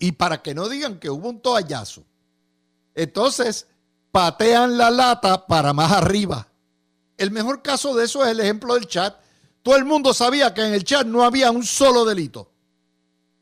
y 0.00 0.12
para 0.12 0.42
que 0.42 0.54
no 0.54 0.70
digan 0.70 0.98
que 0.98 1.10
hubo 1.10 1.28
un 1.28 1.38
toallazo. 1.38 2.02
Entonces, 2.94 3.66
patean 4.10 4.78
la 4.78 4.90
lata 4.90 5.46
para 5.46 5.74
más 5.74 5.92
arriba. 5.92 6.48
El 7.18 7.30
mejor 7.30 7.60
caso 7.60 7.94
de 7.94 8.06
eso 8.06 8.24
es 8.24 8.30
el 8.30 8.40
ejemplo 8.40 8.72
del 8.72 8.86
chat. 8.86 9.14
Todo 9.62 9.76
el 9.76 9.84
mundo 9.84 10.14
sabía 10.14 10.54
que 10.54 10.64
en 10.64 10.72
el 10.72 10.82
chat 10.82 11.06
no 11.06 11.22
había 11.22 11.50
un 11.50 11.62
solo 11.62 12.06
delito. 12.06 12.50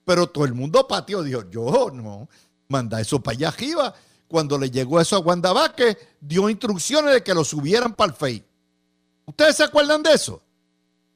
Pero 0.04 0.28
todo 0.28 0.44
el 0.44 0.54
mundo 0.54 0.88
pateó, 0.88 1.22
dijo, 1.22 1.48
yo 1.48 1.90
no, 1.92 2.28
manda 2.66 3.00
eso 3.00 3.22
para 3.22 3.36
allá 3.36 3.48
arriba. 3.48 3.94
Cuando 4.26 4.58
le 4.58 4.72
llegó 4.72 5.00
eso 5.00 5.14
a 5.14 5.20
Wanda 5.20 5.54
dio 6.20 6.50
instrucciones 6.50 7.14
de 7.14 7.22
que 7.22 7.32
lo 7.32 7.44
subieran 7.44 7.94
para 7.94 8.10
el 8.10 8.16
FEI. 8.16 8.44
¿Ustedes 9.24 9.56
se 9.56 9.62
acuerdan 9.62 10.02
de 10.02 10.12
eso? 10.12 10.42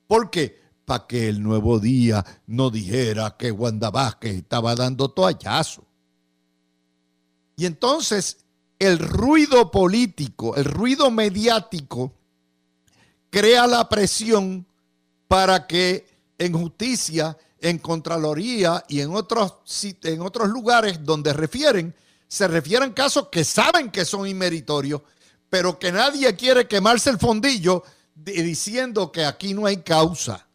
¿Por 0.06 0.30
qué? 0.30 0.67
Para 0.88 1.06
que 1.06 1.28
el 1.28 1.42
nuevo 1.42 1.78
día 1.78 2.24
no 2.46 2.70
dijera 2.70 3.36
que 3.36 3.52
Wanda 3.52 3.90
Vázquez 3.90 4.36
estaba 4.36 4.74
dando 4.74 5.10
toallazo. 5.10 5.84
Y 7.58 7.66
entonces 7.66 8.38
el 8.78 8.98
ruido 8.98 9.70
político, 9.70 10.56
el 10.56 10.64
ruido 10.64 11.10
mediático, 11.10 12.14
crea 13.28 13.66
la 13.66 13.86
presión 13.86 14.64
para 15.26 15.66
que 15.66 16.08
en 16.38 16.54
justicia, 16.54 17.36
en 17.60 17.80
Contraloría 17.80 18.82
y 18.88 19.02
en 19.02 19.14
otros, 19.14 19.56
en 20.04 20.22
otros 20.22 20.48
lugares 20.48 21.04
donde 21.04 21.34
refieren, 21.34 21.94
se 22.26 22.48
refieran 22.48 22.94
casos 22.94 23.28
que 23.30 23.44
saben 23.44 23.90
que 23.90 24.06
son 24.06 24.26
inmeritorios, 24.26 25.02
pero 25.50 25.78
que 25.78 25.92
nadie 25.92 26.34
quiere 26.34 26.66
quemarse 26.66 27.10
el 27.10 27.18
fondillo 27.18 27.84
diciendo 28.14 29.12
que 29.12 29.26
aquí 29.26 29.52
no 29.52 29.66
hay 29.66 29.82
causa. 29.82 30.47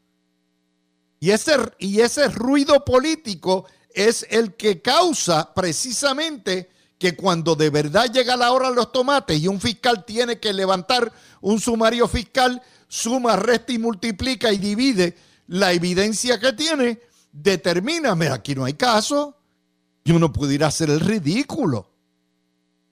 Y 1.23 1.31
ese, 1.31 1.55
y 1.79 2.01
ese 2.01 2.27
ruido 2.27 2.83
político 2.83 3.65
es 3.93 4.27
el 4.29 4.55
que 4.55 4.81
causa 4.81 5.53
precisamente 5.53 6.69
que 6.99 7.15
cuando 7.15 7.55
de 7.55 7.69
verdad 7.69 8.11
llega 8.11 8.35
la 8.35 8.51
hora 8.51 8.69
de 8.69 8.75
los 8.75 8.91
tomates 8.91 9.39
y 9.39 9.47
un 9.47 9.61
fiscal 9.61 10.03
tiene 10.03 10.41
que 10.41 10.51
levantar 10.51 11.13
un 11.39 11.61
sumario 11.61 12.09
fiscal, 12.09 12.61
suma, 12.89 13.37
resta 13.37 13.71
y 13.71 13.77
multiplica 13.77 14.51
y 14.51 14.57
divide 14.57 15.15
la 15.47 15.71
evidencia 15.71 16.41
que 16.41 16.51
tiene, 16.51 16.99
determina, 17.31 18.15
mira, 18.15 18.33
aquí 18.33 18.53
no 18.53 18.65
hay 18.65 18.73
caso, 18.73 19.37
y 20.03 20.11
uno 20.11 20.33
pudiera 20.33 20.67
hacer 20.67 20.89
el 20.89 20.99
ridículo, 20.99 21.89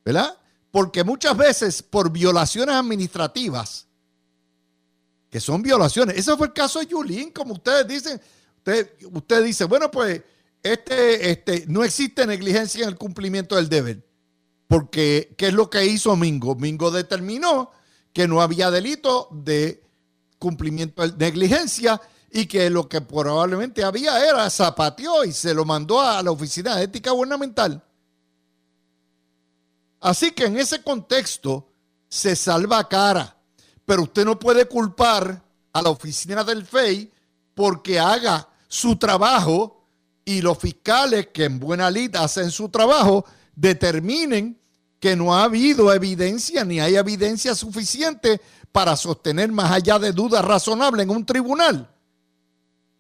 ¿verdad? 0.06 0.38
Porque 0.72 1.04
muchas 1.04 1.36
veces 1.36 1.84
por 1.84 2.10
violaciones 2.10 2.76
administrativas, 2.76 3.88
que 5.32 5.40
son 5.40 5.64
violaciones. 5.64 6.18
Ese 6.18 6.36
fue 6.36 6.48
el 6.48 6.54
caso 6.54 6.80
de 6.80 6.88
Yulín, 6.88 7.32
como 7.32 7.54
ustedes 7.54 7.88
dicen. 7.88 8.22
Usted, 8.58 8.92
usted 9.12 9.44
dice, 9.44 9.64
bueno, 9.64 9.90
pues 9.90 10.22
este, 10.62 11.32
este, 11.32 11.66
no 11.68 11.84
existe 11.84 12.28
negligencia 12.28 12.84
en 12.84 12.90
el 12.90 12.98
cumplimiento 12.98 13.56
del 13.56 13.70
deber. 13.70 14.06
Porque, 14.68 15.34
¿qué 15.38 15.48
es 15.48 15.54
lo 15.54 15.70
que 15.70 15.86
hizo 15.86 16.16
Mingo? 16.18 16.56
Mingo 16.56 16.92
determinó 16.92 17.72
que 18.14 18.28
no 18.28 18.42
había 18.42 18.70
delito 18.70 19.30
de 19.32 19.82
cumplimiento 20.38 21.08
de 21.08 21.26
negligencia 21.26 22.00
y 22.30 22.46
que 22.46 22.70
lo 22.70 22.90
que 22.90 23.00
probablemente 23.00 23.86
había 23.86 24.24
era 24.28 24.50
zapateó 24.50 25.24
y 25.24 25.32
se 25.32 25.54
lo 25.54 25.64
mandó 25.64 26.02
a 26.02 26.22
la 26.22 26.32
Oficina 26.32 26.76
de 26.76 26.84
Ética 26.84 27.12
Gubernamental. 27.12 27.82
Así 30.02 30.32
que 30.32 30.46
en 30.46 30.60
ese 30.60 30.84
contexto 30.84 31.70
se 32.10 32.36
salva 32.36 32.88
cara 32.90 33.41
pero 33.92 34.04
usted 34.04 34.24
no 34.24 34.40
puede 34.40 34.70
culpar 34.70 35.44
a 35.74 35.82
la 35.82 35.90
oficina 35.90 36.46
del 36.46 36.66
FEI 36.66 37.12
porque 37.54 38.00
haga 38.00 38.48
su 38.70 38.96
trabajo 38.96 39.84
y 40.24 40.42
los 40.42 40.58
fiscales 40.60 41.28
que 41.34 41.44
en 41.44 41.60
buena 41.60 41.92
lid 41.92 42.16
hacen 42.16 42.52
su 42.52 42.70
trabajo 42.70 43.26
determinen 43.54 44.58
que 44.98 45.18
no 45.18 45.36
ha 45.36 45.44
habido 45.44 45.92
evidencia 45.92 46.64
ni 46.64 46.80
hay 46.80 46.96
evidencia 46.96 47.54
suficiente 47.54 48.40
para 48.72 48.96
sostener 48.96 49.52
más 49.52 49.70
allá 49.70 50.00
de 50.00 50.14
dudas 50.14 50.46
razonables 50.46 51.04
en 51.04 51.10
un 51.10 51.26
tribunal. 51.26 51.94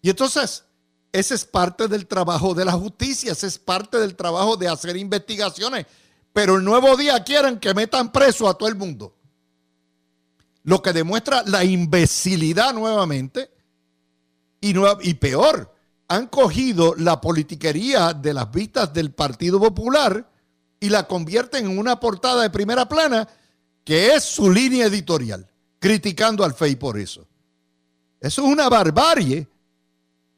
Y 0.02 0.10
entonces, 0.10 0.66
ese 1.14 1.36
es 1.36 1.46
parte 1.46 1.88
del 1.88 2.06
trabajo 2.06 2.54
de 2.54 2.66
la 2.66 2.74
justicia, 2.74 3.32
ese 3.32 3.48
es 3.48 3.58
parte 3.58 3.98
del 3.98 4.18
trabajo 4.18 4.58
de 4.58 4.68
hacer 4.68 4.98
investigaciones. 4.98 5.86
Pero 6.34 6.58
el 6.58 6.66
nuevo 6.66 6.98
día 6.98 7.24
quieren 7.24 7.62
que 7.62 7.74
metan 7.74 8.12
preso 8.12 8.50
a 8.50 8.58
todo 8.58 8.68
el 8.68 8.76
mundo 8.76 9.16
lo 10.64 10.82
que 10.82 10.94
demuestra 10.94 11.44
la 11.46 11.64
imbecilidad 11.64 12.74
nuevamente 12.74 13.52
y, 14.60 14.76
y 15.02 15.14
peor, 15.16 15.74
han 16.08 16.28
cogido 16.28 16.94
la 16.96 17.22
politiquería 17.22 18.14
de 18.14 18.34
las 18.34 18.52
vistas 18.52 18.94
del 18.94 19.12
Partido 19.12 19.60
Popular 19.60 20.30
y 20.80 20.90
la 20.90 21.08
convierten 21.08 21.66
en 21.66 21.80
una 21.80 22.00
portada 22.00 22.44
de 22.44 22.50
primera 22.50 22.88
plana 22.88 23.28
que 23.84 24.14
es 24.14 24.24
su 24.24 24.52
línea 24.52 24.86
editorial, 24.86 25.50
criticando 25.80 26.44
al 26.44 26.54
FEI 26.54 26.76
por 26.76 27.00
eso. 27.00 27.28
Eso 28.20 28.44
es 28.44 28.48
una 28.52 28.70
barbarie, 28.70 29.48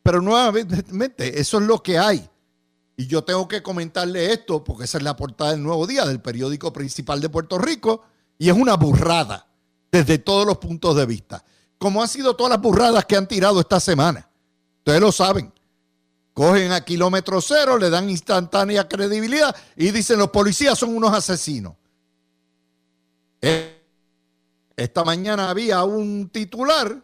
pero 0.02 0.22
nuevamente 0.22 1.40
eso 1.40 1.58
es 1.58 1.64
lo 1.64 1.84
que 1.84 1.98
hay. 1.98 2.30
Y 2.96 3.08
yo 3.08 3.24
tengo 3.24 3.48
que 3.48 3.64
comentarle 3.64 4.32
esto 4.32 4.64
porque 4.64 4.86
esa 4.86 5.00
es 5.00 5.04
la 5.04 5.16
portada 5.16 5.52
del 5.52 5.64
Nuevo 5.64 5.88
Día 5.88 6.06
del 6.06 6.22
periódico 6.22 6.72
principal 6.72 7.20
de 7.20 7.30
Puerto 7.30 7.58
Rico 7.58 8.04
y 8.38 8.50
es 8.50 8.56
una 8.56 8.76
burrada 8.76 9.48
desde 9.94 10.18
todos 10.18 10.48
los 10.48 10.58
puntos 10.58 10.96
de 10.96 11.06
vista. 11.06 11.46
Como 11.78 12.02
han 12.02 12.08
sido 12.08 12.36
todas 12.36 12.50
las 12.50 12.60
burradas 12.60 13.06
que 13.06 13.16
han 13.16 13.28
tirado 13.28 13.60
esta 13.60 13.80
semana. 13.80 14.28
Ustedes 14.80 15.00
lo 15.00 15.12
saben. 15.12 15.54
Cogen 16.34 16.72
a 16.72 16.82
kilómetro 16.82 17.40
cero, 17.40 17.78
le 17.78 17.92
dan 17.92 18.10
instantánea 18.10 18.88
credibilidad 18.88 19.56
y 19.76 19.92
dicen 19.92 20.18
los 20.18 20.32
policías 20.32 20.80
son 20.80 20.96
unos 20.96 21.14
asesinos. 21.14 21.76
Eh, 23.40 23.84
esta 24.76 25.04
mañana 25.04 25.52
había 25.52 25.84
un 25.84 26.28
titular 26.30 27.00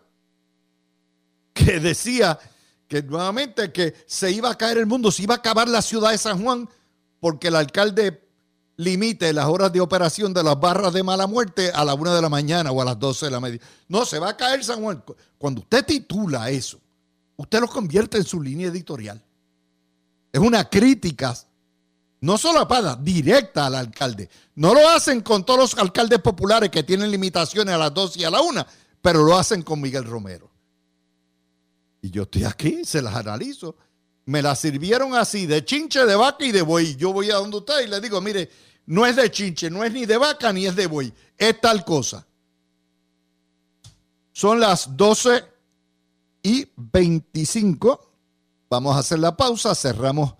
que 1.53 1.79
decía 1.79 2.39
que 2.87 3.03
nuevamente 3.03 3.71
que 3.71 3.93
se 4.07 4.31
iba 4.31 4.49
a 4.49 4.57
caer 4.57 4.79
el 4.79 4.87
mundo, 4.87 5.11
se 5.11 5.21
iba 5.21 5.35
a 5.35 5.37
acabar 5.37 5.67
la 5.67 5.83
ciudad 5.83 6.09
de 6.09 6.17
San 6.17 6.41
Juan 6.43 6.67
porque 7.19 7.49
el 7.49 7.55
alcalde 7.55 8.28
limite 8.79 9.33
las 9.33 9.45
horas 9.45 9.73
de 9.73 9.81
operación 9.81 10.33
de 10.33 10.41
las 10.41 10.57
barras 10.57 10.93
de 10.93 11.03
mala 11.03 11.27
muerte 11.27 11.69
a 11.69 11.83
la 11.83 11.93
una 11.93 12.15
de 12.15 12.21
la 12.21 12.29
mañana 12.29 12.71
o 12.71 12.81
a 12.81 12.85
las 12.85 12.97
12 12.97 13.25
de 13.25 13.31
la 13.31 13.41
media. 13.41 13.59
No, 13.89 14.05
se 14.05 14.19
va 14.19 14.29
a 14.29 14.37
caer 14.37 14.63
San 14.63 14.81
Juan. 14.81 15.03
Cuando 15.37 15.61
usted 15.61 15.85
titula 15.85 16.49
eso, 16.49 16.79
usted 17.35 17.59
lo 17.59 17.67
convierte 17.67 18.17
en 18.17 18.23
su 18.23 18.41
línea 18.41 18.69
editorial. 18.69 19.21
Es 20.31 20.39
una 20.39 20.69
crítica, 20.69 21.35
no 22.21 22.37
solo 22.37 22.65
a 22.69 22.95
directa 22.95 23.65
al 23.65 23.75
alcalde. 23.75 24.29
No 24.55 24.73
lo 24.73 24.87
hacen 24.87 25.19
con 25.21 25.45
todos 25.45 25.59
los 25.59 25.77
alcaldes 25.77 26.19
populares 26.19 26.69
que 26.69 26.83
tienen 26.83 27.11
limitaciones 27.11 27.75
a 27.75 27.77
las 27.77 27.93
12 27.93 28.21
y 28.21 28.23
a 28.23 28.29
la 28.29 28.39
una, 28.39 28.65
pero 29.01 29.23
lo 29.23 29.37
hacen 29.37 29.61
con 29.61 29.81
Miguel 29.81 30.05
Romero. 30.05 30.49
Y 32.01 32.11
yo 32.11 32.23
estoy 32.23 32.45
aquí, 32.45 32.85
se 32.85 33.01
las 33.01 33.13
analizo. 33.13 33.75
Me 34.25 34.41
las 34.41 34.59
sirvieron 34.59 35.15
así, 35.15 35.47
de 35.47 35.65
chinche, 35.65 36.05
de 36.05 36.15
vaca 36.15 36.45
y 36.45 36.53
de 36.53 36.61
buey. 36.61 36.95
Yo 36.95 37.11
voy 37.11 37.29
a 37.29 37.35
donde 37.35 37.57
usted 37.57 37.81
y 37.83 37.87
le 37.87 37.99
digo, 37.99 38.21
mire, 38.21 38.49
no 38.89 39.05
es 39.05 39.15
de 39.15 39.29
chinche, 39.29 39.69
no 39.69 39.83
es 39.83 39.93
ni 39.93 40.07
de 40.07 40.17
vaca 40.17 40.51
ni 40.51 40.65
es 40.65 40.75
de 40.75 40.87
buey, 40.87 41.13
es 41.37 41.61
tal 41.61 41.85
cosa. 41.85 42.25
Son 44.31 44.59
las 44.59 44.97
12 44.97 45.43
y 46.41 46.67
25. 46.75 48.11
Vamos 48.67 48.95
a 48.95 48.99
hacer 48.99 49.19
la 49.19 49.37
pausa, 49.37 49.75
cerramos 49.75 50.33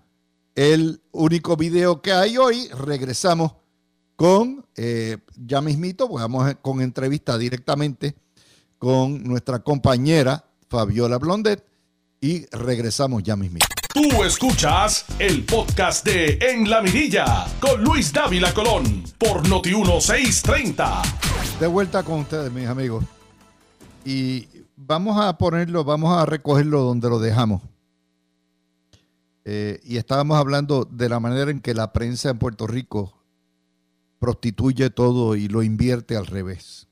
el 0.56 1.00
único 1.12 1.56
video 1.56 2.02
que 2.02 2.12
hay 2.12 2.38
hoy, 2.38 2.66
regresamos 2.70 3.52
con, 4.16 4.66
eh, 4.74 5.18
ya 5.36 5.60
mismito, 5.60 6.08
pues 6.08 6.22
vamos 6.22 6.52
con 6.60 6.80
entrevista 6.80 7.38
directamente 7.38 8.16
con 8.78 9.22
nuestra 9.22 9.60
compañera 9.60 10.44
Fabiola 10.68 11.18
Blondet 11.18 11.64
y 12.20 12.46
regresamos 12.46 13.22
ya 13.22 13.36
mismito. 13.36 13.79
Tú 13.92 14.22
escuchas 14.22 15.04
el 15.18 15.44
podcast 15.44 16.06
de 16.06 16.38
En 16.40 16.70
la 16.70 16.80
Mirilla 16.80 17.46
con 17.60 17.82
Luis 17.82 18.12
Dávila 18.12 18.54
Colón 18.54 19.02
por 19.18 19.48
Noti 19.48 19.74
1630. 19.74 21.02
De 21.58 21.66
vuelta 21.66 22.04
con 22.04 22.20
ustedes, 22.20 22.52
mis 22.52 22.68
amigos. 22.68 23.04
Y 24.04 24.46
vamos 24.76 25.20
a 25.20 25.36
ponerlo, 25.36 25.82
vamos 25.82 26.16
a 26.16 26.24
recogerlo 26.24 26.82
donde 26.82 27.10
lo 27.10 27.18
dejamos. 27.18 27.62
Eh, 29.44 29.80
y 29.82 29.96
estábamos 29.96 30.38
hablando 30.38 30.84
de 30.84 31.08
la 31.08 31.18
manera 31.18 31.50
en 31.50 31.60
que 31.60 31.74
la 31.74 31.92
prensa 31.92 32.30
en 32.30 32.38
Puerto 32.38 32.68
Rico 32.68 33.12
prostituye 34.20 34.90
todo 34.90 35.34
y 35.34 35.48
lo 35.48 35.64
invierte 35.64 36.16
al 36.16 36.26
revés. 36.26 36.86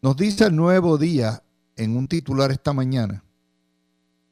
Nos 0.00 0.16
dice 0.16 0.46
el 0.46 0.56
nuevo 0.56 0.96
día 0.96 1.42
en 1.76 1.98
un 1.98 2.08
titular 2.08 2.50
esta 2.50 2.72
mañana 2.72 3.25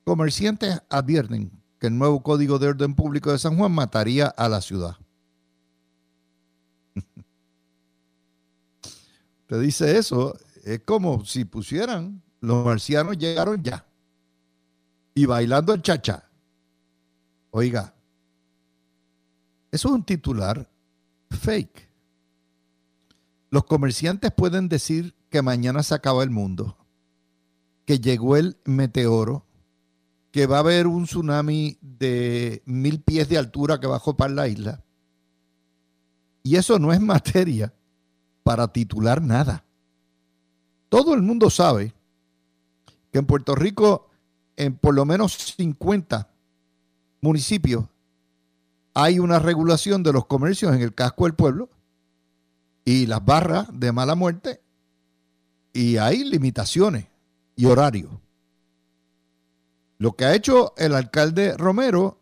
Comerciantes 0.05 0.81
advierten 0.91 1.51
que 1.79 1.87
el 1.87 1.99
nuevo 1.99 2.23
Código 2.23 2.59
de 2.59 2.69
Orden 2.69 2.95
Público 2.95 3.33
de 3.33 3.39
San 3.39 3.57
Juan 3.57 3.73
mataría 3.73 4.27
a 4.27 4.49
la 4.49 4.61
ciudad. 4.61 4.97
Te 9.47 9.59
dice 9.59 9.97
eso, 9.99 10.39
es 10.63 10.81
como 10.81 11.25
si 11.25 11.45
pusieran, 11.45 12.23
los 12.41 12.65
marcianos 12.65 13.17
llegaron 13.19 13.63
ya 13.63 13.87
y 15.15 15.27
bailando 15.27 15.73
el 15.73 15.83
chacha. 15.83 16.29
Oiga, 17.51 17.95
eso 19.71 19.89
es 19.89 19.95
un 19.95 20.05
titular 20.05 20.69
fake. 21.31 21.89
Los 23.51 23.65
comerciantes 23.65 24.33
pueden 24.33 24.69
decir 24.69 25.15
que 25.31 25.41
mañana 25.41 25.83
se 25.83 25.95
acaba 25.95 26.23
el 26.23 26.31
mundo, 26.31 26.77
que 27.87 28.01
llegó 28.01 28.37
el 28.37 28.57
meteoro, 28.65 29.47
que 30.35 30.49
va 30.49 30.57
a 30.57 30.61
haber 30.61 30.89
un 30.89 31.05
tsunami 31.05 31.79
de 31.81 32.61
mil 32.67 33.01
pies 33.01 33.29
de 33.29 33.39
altura 33.39 33.79
que 33.79 33.87
bajó 33.87 34.17
para 34.17 34.35
la 34.35 34.49
isla. 34.49 34.83
Y 36.43 36.57
eso 36.57 36.81
no 36.81 36.93
es 36.93 37.01
materia 37.01 37.73
para 38.43 38.67
titular 38.67 39.23
nada. 39.23 39.65
Todo 40.89 41.15
el 41.15 41.23
mundo 41.23 41.51
sabe 41.51 41.95
que 43.13 43.21
en 43.21 43.27
Puerto 43.27 43.55
Rico, 43.55 44.11
en 44.57 44.77
por 44.77 44.97
lo 44.97 45.05
menos 45.05 45.35
50 45.57 46.29
municipios, 47.21 47.85
hay 48.93 49.21
una 49.21 49.39
regulación 49.39 50.03
de 50.03 50.15
los 50.15 50.27
comercios 50.27 50.75
en 50.75 50.83
el 50.83 50.97
casco 50.97 51.27
del 51.27 51.35
pueblo 51.35 51.71
y 52.85 53.07
las 53.07 53.25
barras 53.25 53.69
de 53.73 53.93
mala 53.93 54.17
muerte 54.17 54.61
y 55.73 55.97
hay 55.99 56.25
limitaciones 56.25 57.07
y 57.55 57.67
horarios. 57.67 58.11
Lo 59.99 60.17
que 60.17 60.25
ha 60.25 60.35
hecho 60.35 60.75
el 60.77 60.95
alcalde 60.95 61.57
Romero 61.57 62.21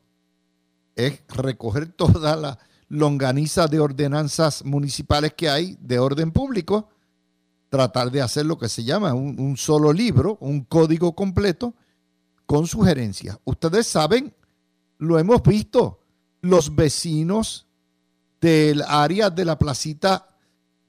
es 0.97 1.21
recoger 1.29 1.93
toda 1.97 2.37
la 2.37 2.59
longaniza 2.89 3.69
de 3.69 3.81
ordenanzas 3.81 4.65
municipales 4.65 5.33
que 5.35 5.49
hay 5.49 5.79
de 5.81 5.99
orden 5.99 6.31
público, 6.31 6.91
tratar 7.71 8.11
de 8.11 8.21
hacer 8.21 8.45
lo 8.45 8.59
que 8.59 8.69
se 8.69 8.85
llama 8.85 9.15
un, 9.15 9.57
solo 9.57 9.95
libro, 9.95 10.37
un 10.41 10.65
código 10.65 11.15
completo 11.15 11.75
con 12.45 12.67
sugerencias. 12.67 13.39
Ustedes 13.45 13.87
saben, 13.87 14.35
lo 14.99 15.19
hemos 15.19 15.43
visto, 15.43 16.01
los 16.43 16.75
vecinos 16.75 17.67
del 18.43 18.83
área 18.83 19.31
de 19.31 19.47
la 19.47 19.59
placita 19.59 20.32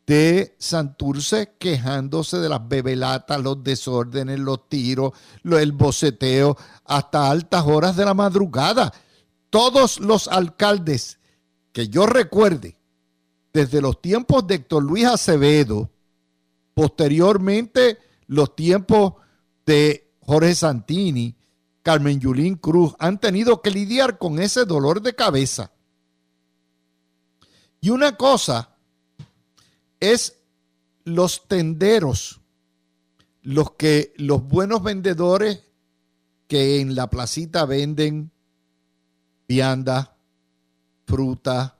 de 0.05 0.55
Santurce 0.59 1.53
quejándose 1.57 2.37
de 2.37 2.49
las 2.49 2.67
bebelatas, 2.67 3.41
los 3.41 3.63
desórdenes, 3.63 4.39
los 4.39 4.67
tiros, 4.67 5.13
el 5.43 5.71
boceteo, 5.71 6.57
hasta 6.85 7.31
altas 7.31 7.63
horas 7.65 7.95
de 7.95 8.05
la 8.05 8.13
madrugada. 8.13 8.93
Todos 9.49 9.99
los 9.99 10.27
alcaldes 10.27 11.19
que 11.71 11.87
yo 11.87 12.05
recuerde, 12.05 12.77
desde 13.53 13.81
los 13.81 14.01
tiempos 14.01 14.45
de 14.47 14.55
Héctor 14.55 14.83
Luis 14.83 15.05
Acevedo, 15.05 15.89
posteriormente 16.73 17.99
los 18.27 18.55
tiempos 18.55 19.13
de 19.65 20.11
Jorge 20.21 20.55
Santini, 20.55 21.35
Carmen 21.81 22.19
Yulín 22.19 22.55
Cruz, 22.55 22.95
han 22.99 23.19
tenido 23.19 23.61
que 23.61 23.69
lidiar 23.69 24.17
con 24.17 24.39
ese 24.39 24.65
dolor 24.65 25.01
de 25.01 25.13
cabeza. 25.13 25.71
Y 27.79 27.89
una 27.89 28.15
cosa 28.15 28.72
es 30.11 30.39
los 31.05 31.47
tenderos, 31.47 32.41
los 33.41 33.71
que 33.71 34.13
los 34.17 34.43
buenos 34.43 34.83
vendedores 34.83 35.63
que 36.47 36.81
en 36.81 36.95
la 36.95 37.09
placita 37.09 37.65
venden 37.65 38.31
vianda, 39.47 40.17
fruta, 41.05 41.77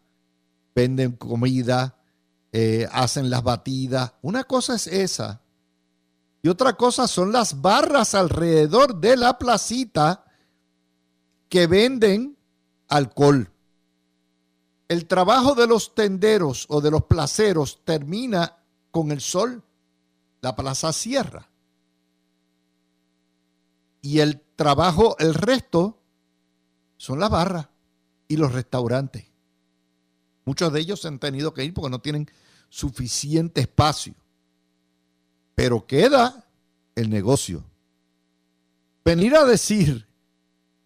venden 0.74 1.14
comida, 1.14 1.98
eh, 2.52 2.88
hacen 2.92 3.30
las 3.30 3.44
batidas. 3.44 4.14
Una 4.22 4.44
cosa 4.46 4.76
es 4.76 4.88
esa. 4.88 5.42
Y 6.42 6.50
otra 6.50 6.74
cosa 6.74 7.08
son 7.08 7.32
las 7.32 7.62
barras 7.62 8.16
alrededor 8.16 9.00
de 9.00 9.18
la 9.18 9.38
placita 9.38 10.26
que 11.50 11.68
venden 11.68 12.38
alcohol 12.88 13.53
el 14.88 15.08
trabajo 15.08 15.56
de 15.56 15.68
los 15.68 15.96
tenderos 15.96 16.66
o 16.70 16.82
de 16.82 16.92
los 16.92 17.04
placeros 17.06 17.82
termina 17.84 18.58
con 18.92 19.12
el 19.12 19.22
sol. 19.22 19.64
La 20.42 20.56
plaza 20.56 20.92
cierra. 20.92 21.50
Y 24.02 24.20
el 24.20 24.42
trabajo, 24.56 25.16
el 25.20 25.34
resto, 25.34 26.02
son 26.98 27.20
las 27.20 27.30
barras 27.30 27.70
y 28.28 28.38
los 28.38 28.52
restaurantes. 28.52 29.26
Muchos 30.46 30.74
de 30.74 30.82
ellos 30.82 31.00
se 31.00 31.08
han 31.08 31.20
tenido 31.20 31.54
que 31.54 31.64
ir 31.64 31.74
porque 31.74 31.90
no 31.90 32.02
tienen 32.02 32.30
suficiente 32.70 33.62
espacio. 33.62 34.14
Pero 35.56 35.86
queda 35.88 36.46
el 36.96 37.10
negocio. 37.10 37.64
Venir 39.06 39.36
a 39.36 39.46
decir 39.46 40.08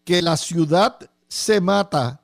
que 0.03 0.21
la 0.21 0.37
ciudad 0.37 1.09
se 1.27 1.59
mata 1.61 2.21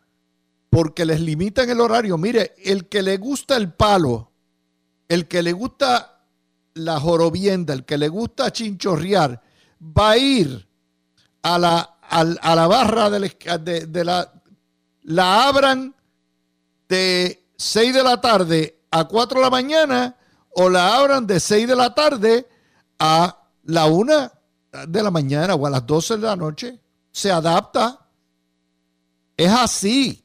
porque 0.74 1.06
les 1.06 1.22
limitan 1.22 1.70
el 1.70 1.80
horario. 1.80 2.18
Mire, 2.18 2.56
el 2.58 2.90
que 2.90 3.04
le 3.04 3.18
gusta 3.18 3.56
el 3.58 3.72
palo, 3.72 4.32
el 5.08 5.28
que 5.28 5.44
le 5.44 5.52
gusta 5.52 6.26
la 6.74 7.00
jorobienda, 7.00 7.76
el 7.76 7.86
que 7.86 7.98
le 7.98 8.08
gusta 8.08 8.52
chinchorrear, 8.52 9.40
va 9.80 10.12
a 10.12 10.18
ir 10.18 10.68
a 11.44 11.60
la, 11.60 11.98
a, 12.10 12.56
la 12.56 12.68
barra 12.68 13.12
de, 13.12 13.86
de, 13.86 14.04
la... 14.04 14.34
La 15.04 15.48
abran 15.48 15.94
de 16.88 17.46
6 17.58 17.94
de 17.94 18.04
la 18.04 18.20
tarde 18.20 18.80
a 18.90 19.06
4 19.06 19.40
de 19.40 19.44
la 19.44 19.52
mañana 19.52 20.16
o 20.52 20.70
la 20.70 20.96
abran 20.96 21.28
de 21.28 21.40
6 21.40 21.68
de 21.68 21.76
la 21.76 21.94
tarde 21.94 22.48
a 22.98 23.48
la 23.66 23.86
1 23.86 24.32
de 24.88 25.04
la 25.04 25.12
mañana 25.12 25.54
o 25.56 25.68
a 25.68 25.70
las 25.70 25.86
12 25.86 26.16
de 26.16 26.22
la 26.22 26.36
noche. 26.36 26.80
Se 27.12 27.32
adapta. 27.32 28.08
Es 29.36 29.52
así. 29.52 30.23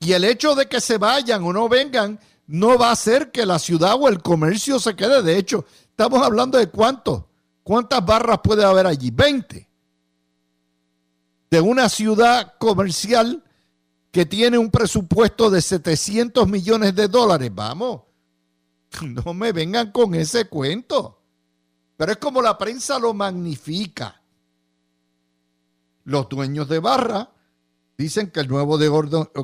Y 0.00 0.12
el 0.12 0.24
hecho 0.24 0.54
de 0.54 0.66
que 0.66 0.80
se 0.80 0.96
vayan 0.96 1.44
o 1.44 1.52
no 1.52 1.68
vengan 1.68 2.18
no 2.46 2.78
va 2.78 2.88
a 2.88 2.92
hacer 2.92 3.30
que 3.30 3.46
la 3.46 3.58
ciudad 3.58 3.94
o 4.00 4.08
el 4.08 4.22
comercio 4.22 4.80
se 4.80 4.96
quede. 4.96 5.22
De 5.22 5.36
hecho, 5.36 5.66
estamos 5.90 6.22
hablando 6.22 6.58
de 6.58 6.68
cuánto, 6.68 7.28
cuántas 7.62 8.04
barras 8.04 8.40
puede 8.42 8.64
haber 8.64 8.86
allí. 8.86 9.10
20. 9.10 9.68
De 11.50 11.60
una 11.60 11.88
ciudad 11.88 12.54
comercial 12.58 13.44
que 14.10 14.24
tiene 14.24 14.56
un 14.56 14.70
presupuesto 14.70 15.50
de 15.50 15.60
700 15.60 16.48
millones 16.48 16.94
de 16.94 17.06
dólares. 17.06 17.50
Vamos, 17.54 18.00
no 19.02 19.34
me 19.34 19.52
vengan 19.52 19.92
con 19.92 20.14
ese 20.14 20.46
cuento. 20.46 21.20
Pero 21.98 22.12
es 22.12 22.18
como 22.18 22.40
la 22.40 22.56
prensa 22.56 22.98
lo 22.98 23.12
magnifica. 23.12 24.22
Los 26.04 26.26
dueños 26.30 26.66
de 26.68 26.78
barra 26.78 27.30
dicen 28.00 28.30
que 28.30 28.40
el 28.40 28.48
nuevo 28.48 28.78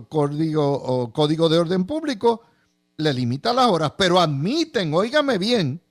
código, 0.09 1.49
de 1.51 1.59
orden 1.59 1.85
público 1.85 2.41
le 2.97 3.13
limita 3.13 3.53
las 3.53 3.67
horas, 3.67 3.93
pero 3.99 4.19
admiten, 4.19 4.95
óigame 4.95 5.37
bien, 5.37 5.83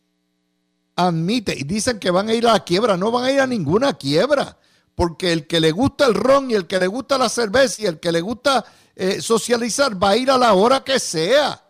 admiten 0.95 1.59
y 1.59 1.63
dicen 1.63 1.99
que 1.99 2.09
van 2.09 2.27
a 2.27 2.33
ir 2.33 2.47
a 2.47 2.53
la 2.53 2.63
quiebra, 2.63 2.97
no 2.97 3.11
van 3.11 3.25
a 3.25 3.31
ir 3.31 3.39
a 3.39 3.45
ninguna 3.45 3.93
quiebra, 3.93 4.57
porque 4.95 5.31
el 5.31 5.45
que 5.45 5.59
le 5.59 5.71
gusta 5.71 6.07
el 6.07 6.15
ron 6.15 6.49
y 6.49 6.55
el 6.55 6.65
que 6.65 6.79
le 6.79 6.87
gusta 6.87 7.19
la 7.19 7.29
cerveza 7.29 7.83
y 7.83 7.85
el 7.85 7.99
que 7.99 8.11
le 8.11 8.21
gusta 8.21 8.65
eh, 8.95 9.21
socializar 9.21 10.01
va 10.01 10.09
a 10.09 10.17
ir 10.17 10.31
a 10.31 10.37
la 10.39 10.53
hora 10.53 10.83
que 10.83 10.99
sea. 10.99 11.61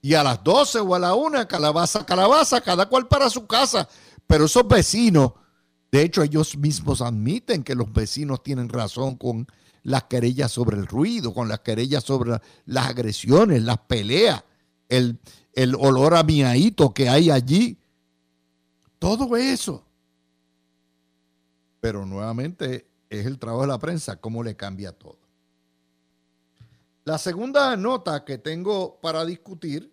Y 0.00 0.14
a 0.14 0.22
las 0.22 0.42
12 0.42 0.80
o 0.80 0.94
a 0.94 0.98
la 0.98 1.12
1, 1.12 1.46
calabaza, 1.46 2.06
calabaza, 2.06 2.62
cada 2.62 2.86
cual 2.88 3.06
para 3.06 3.28
su 3.28 3.46
casa. 3.46 3.86
Pero 4.26 4.46
esos 4.46 4.66
vecinos, 4.66 5.32
de 5.92 6.00
hecho 6.04 6.22
ellos 6.22 6.56
mismos 6.56 7.02
admiten 7.02 7.62
que 7.62 7.74
los 7.74 7.92
vecinos 7.92 8.42
tienen 8.42 8.70
razón 8.70 9.16
con 9.16 9.46
las 9.82 10.04
querellas 10.04 10.52
sobre 10.52 10.76
el 10.76 10.86
ruido, 10.86 11.32
con 11.32 11.48
las 11.48 11.60
querellas 11.60 12.04
sobre 12.04 12.38
las 12.66 12.86
agresiones, 12.88 13.62
las 13.62 13.78
peleas, 13.78 14.44
el, 14.88 15.18
el 15.52 15.74
olor 15.74 16.14
a 16.14 16.24
que 16.94 17.08
hay 17.08 17.30
allí. 17.30 17.78
Todo 18.98 19.36
eso. 19.36 19.84
Pero 21.80 22.04
nuevamente 22.04 22.86
es 23.08 23.26
el 23.26 23.38
trabajo 23.38 23.62
de 23.62 23.68
la 23.68 23.78
prensa, 23.78 24.16
cómo 24.16 24.42
le 24.42 24.56
cambia 24.56 24.92
todo. 24.92 25.18
La 27.04 27.18
segunda 27.18 27.76
nota 27.76 28.24
que 28.24 28.38
tengo 28.38 29.00
para 29.00 29.24
discutir, 29.24 29.92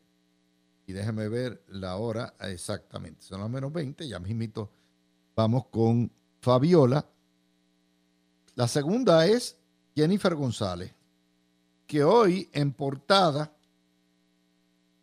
y 0.86 0.94
déjeme 0.94 1.30
ver 1.30 1.64
la 1.68 1.96
hora 1.96 2.34
exactamente, 2.42 3.24
son 3.24 3.40
las 3.40 3.50
menos 3.50 3.72
20, 3.72 4.08
ya 4.08 4.20
mismito 4.20 4.70
vamos 5.38 5.68
con 5.68 6.12
Fabiola. 6.42 7.08
La 8.56 8.68
segunda 8.68 9.28
es 9.28 9.57
Jennifer 9.98 10.36
González, 10.36 10.94
que 11.88 12.04
hoy 12.04 12.52
en 12.54 12.72
portada 12.72 13.52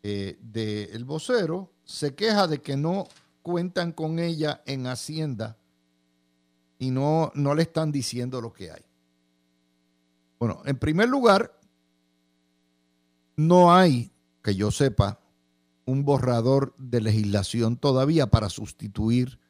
eh, 0.05 0.39
de 0.41 0.85
El 0.85 1.05
Vocero 1.05 1.73
se 1.83 2.15
queja 2.15 2.47
de 2.47 2.63
que 2.63 2.77
no 2.77 3.09
cuentan 3.43 3.91
con 3.91 4.21
ella 4.21 4.63
en 4.67 4.87
Hacienda 4.87 5.59
y 6.79 6.93
no, 6.93 7.33
no 7.35 7.57
le 7.57 7.63
están 7.63 7.91
diciendo 7.91 8.41
lo 8.41 8.53
que 8.53 8.71
hay. 8.71 8.83
Bueno, 10.39 10.63
en 10.65 10.79
primer 10.79 11.09
lugar, 11.09 11.59
no 13.35 13.75
hay, 13.75 14.13
que 14.45 14.55
yo 14.55 14.71
sepa, 14.71 15.19
un 15.87 16.05
borrador 16.05 16.73
de 16.79 17.01
legislación 17.01 17.79
todavía 17.79 18.29
para 18.29 18.49
sustituir 18.49 19.41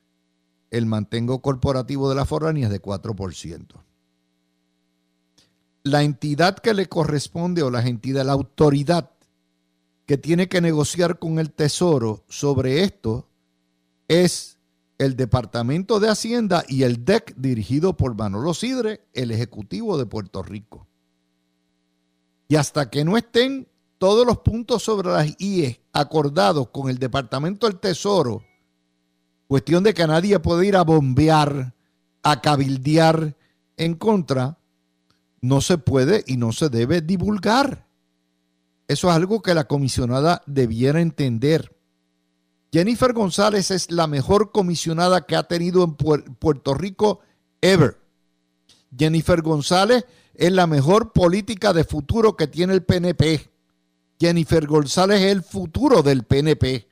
el 0.70 0.87
mantengo 0.87 1.42
corporativo 1.42 2.09
de 2.09 2.14
las 2.14 2.30
foráneas 2.30 2.70
de 2.70 2.80
4% 2.80 3.83
la 5.84 6.02
entidad 6.02 6.58
que 6.58 6.72
le 6.74 6.88
corresponde 6.88 7.62
o 7.62 7.70
la 7.70 7.86
entidad, 7.86 8.24
la 8.24 8.32
autoridad 8.32 9.10
que 10.06 10.16
tiene 10.16 10.48
que 10.48 10.60
negociar 10.60 11.18
con 11.18 11.38
el 11.38 11.52
Tesoro 11.52 12.24
sobre 12.28 12.82
esto 12.82 13.28
es 14.08 14.58
el 14.98 15.14
Departamento 15.16 16.00
de 16.00 16.08
Hacienda 16.08 16.64
y 16.68 16.82
el 16.84 17.04
DEC 17.04 17.34
dirigido 17.36 17.96
por 17.96 18.16
Manolo 18.16 18.54
Sidre, 18.54 19.02
el 19.12 19.30
Ejecutivo 19.30 19.98
de 19.98 20.06
Puerto 20.06 20.42
Rico. 20.42 20.86
Y 22.48 22.56
hasta 22.56 22.88
que 22.88 23.04
no 23.04 23.16
estén 23.16 23.68
todos 23.98 24.26
los 24.26 24.38
puntos 24.38 24.82
sobre 24.82 25.10
las 25.10 25.34
IE 25.38 25.82
acordados 25.92 26.68
con 26.70 26.88
el 26.88 26.98
Departamento 26.98 27.66
del 27.66 27.78
Tesoro, 27.78 28.42
cuestión 29.48 29.84
de 29.84 29.92
que 29.92 30.06
nadie 30.06 30.38
puede 30.38 30.66
ir 30.66 30.76
a 30.76 30.82
bombear, 30.82 31.74
a 32.22 32.40
cabildear 32.40 33.36
en 33.76 33.94
contra, 33.94 34.58
no 35.44 35.61
se 35.61 35.76
puede 35.76 36.24
y 36.26 36.38
no 36.38 36.52
se 36.52 36.70
debe 36.70 37.02
divulgar. 37.02 37.87
Eso 38.88 39.11
es 39.11 39.14
algo 39.14 39.42
que 39.42 39.52
la 39.52 39.64
comisionada 39.64 40.42
debiera 40.46 41.02
entender. 41.02 41.76
Jennifer 42.72 43.12
González 43.12 43.70
es 43.70 43.90
la 43.90 44.07
mejor 44.07 44.52
comisionada 44.52 45.26
que 45.26 45.37
ha 45.37 45.42
tenido 45.42 45.85
en 45.85 45.96
Puerto 45.96 46.72
Rico 46.72 47.20
ever. 47.61 48.00
Jennifer 48.96 49.42
González 49.42 50.07
es 50.33 50.50
la 50.50 50.66
mejor 50.66 51.12
política 51.12 51.74
de 51.74 51.85
futuro 51.85 52.37
que 52.37 52.46
tiene 52.46 52.72
el 52.72 52.83
PNP. 52.83 53.50
Jennifer 54.18 54.66
González 54.66 55.20
es 55.20 55.30
el 55.30 55.42
futuro 55.42 56.02
del 56.02 56.24
PNP. 56.24 56.88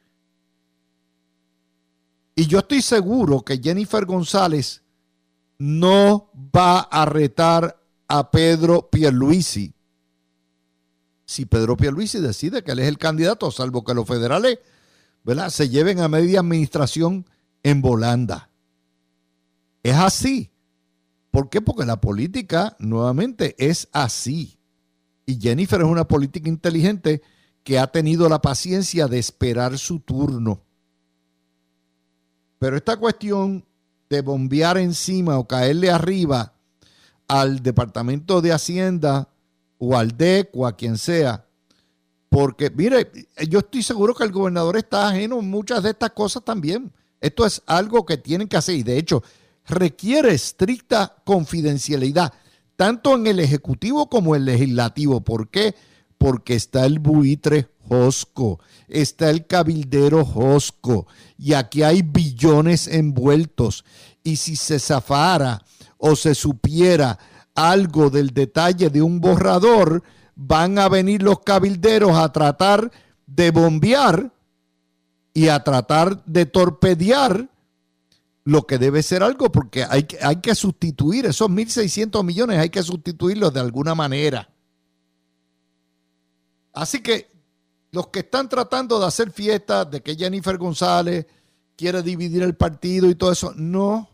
Y 2.35 2.47
yo 2.47 2.59
estoy 2.59 2.83
seguro 2.83 3.41
que 3.41 3.62
Jennifer 3.62 4.05
González 4.05 4.83
no 5.57 6.31
va 6.55 6.81
a 6.81 7.07
retar 7.07 7.82
a 8.12 8.31
Pedro 8.31 8.90
Pierluisi. 8.90 9.72
Si 11.25 11.46
Pedro 11.46 11.79
Pierluisi 11.79 12.20
decide 12.20 12.62
que 12.62 12.72
él 12.72 12.81
es 12.81 12.88
el 12.88 12.98
candidato, 12.98 13.51
salvo 13.51 13.85
que 13.85 13.94
los 13.94 14.07
federales 14.07 14.59
¿verdad? 15.25 15.48
se 15.48 15.70
lleven 15.70 15.98
a 15.98 16.09
media 16.09 16.40
administración 16.40 17.25
en 17.62 17.81
volanda. 17.81 18.51
Es 19.83 19.96
así. 19.96 20.51
¿Por 21.31 21.48
qué? 21.48 21.62
Porque 21.62 21.87
la 21.87 22.03
política, 22.03 22.77
nuevamente, 22.79 23.57
es 23.57 23.88
así. 23.92 24.59
Y 25.25 25.40
Jennifer 25.40 25.81
es 25.81 25.87
una 25.87 26.07
política 26.07 26.51
inteligente 26.51 27.22
que 27.64 27.79
ha 27.79 27.87
tenido 27.87 28.29
la 28.29 28.42
paciencia 28.42 29.09
de 29.09 29.20
esperar 29.20 29.79
su 29.79 30.01
turno. 30.01 30.61
Pero 32.59 32.77
esta 32.77 32.98
cuestión 32.98 33.64
de 34.11 34.20
bombear 34.20 34.77
encima 34.77 35.38
o 35.38 35.48
caerle 35.48 35.90
arriba 35.90 36.52
al 37.33 37.62
Departamento 37.62 38.42
de 38.42 38.53
Hacienda 38.53 39.27
o 39.79 39.97
al 39.97 40.14
DEC 40.18 40.51
o 40.53 40.66
a 40.66 40.77
quien 40.77 40.99
sea. 40.99 41.47
Porque, 42.29 42.68
mire, 42.68 43.11
yo 43.49 43.61
estoy 43.61 43.83
seguro 43.83 44.14
que 44.14 44.25
el 44.25 44.33
gobernador 44.33 44.77
está 44.77 45.09
ajeno 45.09 45.38
a 45.38 45.42
muchas 45.42 45.83
de 45.83 45.90
estas 45.90 46.11
cosas 46.11 46.45
también. 46.45 46.92
Esto 47.23 47.47
es 47.47 47.62
algo 47.64 48.05
que 48.05 48.18
tienen 48.18 48.49
que 48.49 48.59
hacer 48.59 48.75
y 48.75 48.83
de 48.83 48.99
hecho 48.99 49.23
requiere 49.66 50.35
estricta 50.35 51.16
confidencialidad, 51.25 52.35
tanto 52.77 53.14
en 53.14 53.27
el 53.27 53.40
Ejecutivo 53.40 54.11
como 54.11 54.37
en 54.37 54.42
el 54.42 54.47
Legislativo. 54.47 55.23
¿Por 55.23 55.49
qué? 55.49 55.75
Porque 56.18 56.55
está 56.55 56.85
el 56.85 56.99
buitre 56.99 57.71
Josco, 57.88 58.61
está 58.88 59.31
el 59.31 59.47
cabildero 59.47 60.27
Josco 60.27 61.07
y 61.38 61.55
aquí 61.55 61.83
hay 61.83 62.03
billones 62.03 62.88
envueltos. 62.88 63.87
Y 64.23 64.37
si 64.37 64.55
se 64.55 64.79
zafara 64.79 65.62
o 66.05 66.17
se 66.17 66.35
supiera 66.35 67.17
algo 67.55 68.11
del 68.11 68.31
detalle 68.31 68.91
de 68.91 69.01
un 69.03 69.21
borrador, 69.21 70.03
van 70.35 70.77
a 70.81 70.88
venir 70.88 71.23
los 71.23 71.41
cabilderos 71.41 72.19
a 72.19 72.33
tratar 72.33 72.91
de 73.25 73.53
bombear 73.53 74.33
y 75.33 75.47
a 75.47 75.62
tratar 75.62 76.25
de 76.25 76.45
torpedear 76.47 77.49
lo 78.43 78.67
que 78.67 78.79
debe 78.79 79.05
ser 79.05 79.23
algo, 79.23 79.53
porque 79.53 79.85
hay, 79.85 80.09
hay 80.21 80.37
que 80.41 80.57
sustituir 80.57 81.27
esos 81.27 81.49
1.600 81.49 82.25
millones, 82.25 82.59
hay 82.59 82.71
que 82.71 82.83
sustituirlos 82.83 83.55
de 83.55 83.61
alguna 83.61 83.95
manera. 83.95 84.51
Así 86.73 87.01
que 87.01 87.31
los 87.93 88.09
que 88.09 88.21
están 88.21 88.49
tratando 88.49 88.99
de 88.99 89.07
hacer 89.07 89.31
fiesta 89.31 89.85
de 89.85 90.03
que 90.03 90.17
Jennifer 90.17 90.59
González 90.59 91.27
quiere 91.77 92.03
dividir 92.03 92.43
el 92.43 92.57
partido 92.57 93.09
y 93.09 93.15
todo 93.15 93.31
eso, 93.31 93.53
no, 93.55 94.09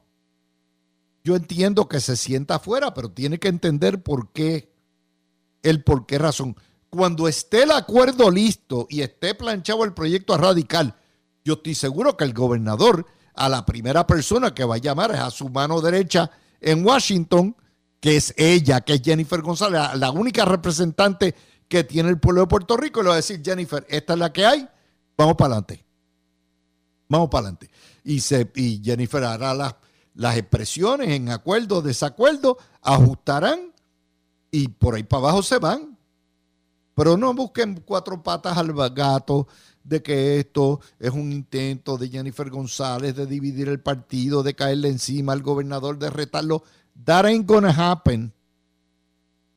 yo 1.28 1.36
entiendo 1.36 1.90
que 1.90 2.00
se 2.00 2.16
sienta 2.16 2.54
afuera, 2.54 2.94
pero 2.94 3.10
tiene 3.10 3.38
que 3.38 3.48
entender 3.48 4.02
por 4.02 4.32
qué, 4.32 4.72
el 5.62 5.84
por 5.84 6.06
qué 6.06 6.16
razón. 6.16 6.56
Cuando 6.88 7.28
esté 7.28 7.64
el 7.64 7.70
acuerdo 7.70 8.30
listo 8.30 8.86
y 8.88 9.02
esté 9.02 9.34
planchado 9.34 9.84
el 9.84 9.92
proyecto 9.92 10.38
radical, 10.38 10.94
yo 11.44 11.54
estoy 11.54 11.74
seguro 11.74 12.16
que 12.16 12.24
el 12.24 12.32
gobernador 12.32 13.04
a 13.34 13.50
la 13.50 13.66
primera 13.66 14.06
persona 14.06 14.54
que 14.54 14.64
va 14.64 14.76
a 14.76 14.78
llamar 14.78 15.10
es 15.10 15.20
a 15.20 15.30
su 15.30 15.50
mano 15.50 15.82
derecha 15.82 16.30
en 16.62 16.82
Washington, 16.82 17.54
que 18.00 18.16
es 18.16 18.32
ella, 18.38 18.80
que 18.80 18.94
es 18.94 19.02
Jennifer 19.02 19.42
González, 19.42 19.82
la 19.96 20.10
única 20.10 20.46
representante 20.46 21.34
que 21.68 21.84
tiene 21.84 22.08
el 22.08 22.18
pueblo 22.18 22.40
de 22.40 22.46
Puerto 22.46 22.74
Rico, 22.78 23.00
y 23.00 23.02
le 23.02 23.08
va 23.10 23.14
a 23.16 23.16
decir, 23.16 23.42
Jennifer, 23.44 23.86
esta 23.90 24.14
es 24.14 24.18
la 24.18 24.32
que 24.32 24.46
hay, 24.46 24.66
vamos 25.14 25.34
para 25.36 25.56
adelante. 25.56 25.84
Vamos 27.06 27.28
para 27.28 27.48
adelante. 27.48 27.70
Y, 28.02 28.20
se, 28.20 28.50
y 28.54 28.80
Jennifer 28.82 29.22
hará 29.24 29.52
las 29.52 29.74
las 30.18 30.36
expresiones 30.36 31.10
en 31.10 31.28
acuerdo 31.28 31.76
o 31.76 31.82
desacuerdo 31.82 32.58
ajustarán 32.82 33.72
y 34.50 34.66
por 34.66 34.96
ahí 34.96 35.04
para 35.04 35.20
abajo 35.20 35.44
se 35.44 35.58
van. 35.58 35.96
Pero 36.96 37.16
no 37.16 37.32
busquen 37.34 37.80
cuatro 37.86 38.20
patas 38.20 38.58
al 38.58 38.72
gato 38.92 39.46
de 39.84 40.02
que 40.02 40.40
esto 40.40 40.80
es 40.98 41.12
un 41.12 41.30
intento 41.30 41.96
de 41.96 42.08
Jennifer 42.08 42.50
González 42.50 43.14
de 43.14 43.26
dividir 43.26 43.68
el 43.68 43.78
partido, 43.78 44.42
de 44.42 44.54
caerle 44.54 44.88
encima 44.88 45.32
al 45.32 45.40
gobernador, 45.40 45.96
de 46.00 46.10
retarlo. 46.10 46.64
That 47.04 47.26
ain't 47.26 47.46
gonna 47.46 47.70
happen. 47.70 48.32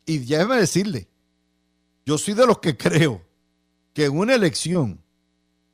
Y 0.06 0.20
déjeme 0.20 0.58
decirle, 0.58 1.10
yo 2.06 2.20
soy 2.20 2.36
de 2.36 2.46
los 2.46 2.60
que 2.60 2.78
creo 2.78 3.20
que 3.94 4.06
en 4.06 4.16
una 4.16 4.36
elección 4.36 5.02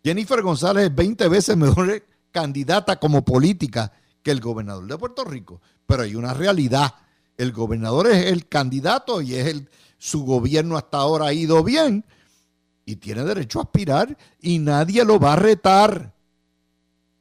Jennifer 0.01 0.41
González 0.41 0.85
es 0.85 0.95
20 0.95 1.27
veces 1.27 1.57
mejor 1.57 2.05
candidata 2.31 2.97
como 2.97 3.25
política 3.25 3.91
que 4.27 4.31
el 4.31 4.41
gobernador 4.41 4.85
de 4.85 4.97
Puerto 4.97 5.23
Rico. 5.23 5.61
Pero 5.85 6.03
hay 6.03 6.13
una 6.13 6.33
realidad. 6.33 6.93
El 7.37 7.53
gobernador 7.53 8.07
es 8.07 8.25
el 8.25 8.49
candidato 8.49 9.21
y 9.21 9.35
es 9.35 9.47
el, 9.47 9.69
su 9.97 10.25
gobierno 10.25 10.75
hasta 10.75 10.97
ahora 10.97 11.27
ha 11.27 11.33
ido 11.33 11.63
bien 11.63 12.03
y 12.83 12.97
tiene 12.97 13.23
derecho 13.23 13.59
a 13.59 13.63
aspirar 13.63 14.17
y 14.41 14.59
nadie 14.59 15.05
lo 15.05 15.17
va 15.17 15.31
a 15.31 15.35
retar. 15.37 16.13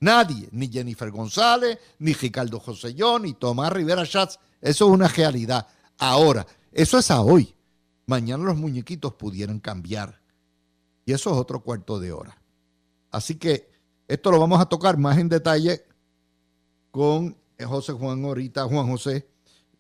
Nadie, 0.01 0.49
ni 0.51 0.67
Jennifer 0.67 1.13
González, 1.13 1.79
ni 2.01 2.13
Ricardo 2.13 2.59
Josellón, 2.59 3.23
ni 3.23 3.35
Tomás 3.35 3.73
Rivera 3.73 4.05
Schatz. 4.05 4.41
Eso 4.61 4.87
es 4.87 4.91
una 4.91 5.07
realidad. 5.07 5.65
Ahora, 5.99 6.45
eso 6.73 6.99
es 6.99 7.09
a 7.13 7.21
hoy. 7.21 7.55
Mañana 8.07 8.43
los 8.43 8.57
muñequitos 8.57 9.15
pudieran 9.15 9.61
cambiar. 9.61 10.21
Y 11.05 11.13
eso 11.13 11.31
es 11.31 11.37
otro 11.37 11.61
cuarto 11.61 12.01
de 12.01 12.11
hora. 12.11 12.37
Así 13.13 13.37
que 13.37 13.71
esto 14.09 14.33
lo 14.33 14.41
vamos 14.41 14.61
a 14.61 14.67
tocar 14.67 14.97
más 14.99 15.19
en 15.19 15.29
detalle 15.29 15.85
con 16.97 17.37
José 17.63 17.93
Juan 17.93 18.25
ahorita, 18.25 18.65
Juan 18.65 18.89
José 18.89 19.29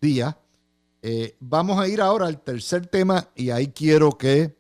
Díaz. 0.02 0.36
Eh, 1.00 1.34
vamos 1.40 1.78
a 1.78 1.88
ir 1.88 2.02
ahora 2.02 2.26
al 2.26 2.42
tercer 2.42 2.88
tema 2.88 3.30
y 3.34 3.48
ahí 3.48 3.68
quiero 3.68 4.18
que 4.18 4.54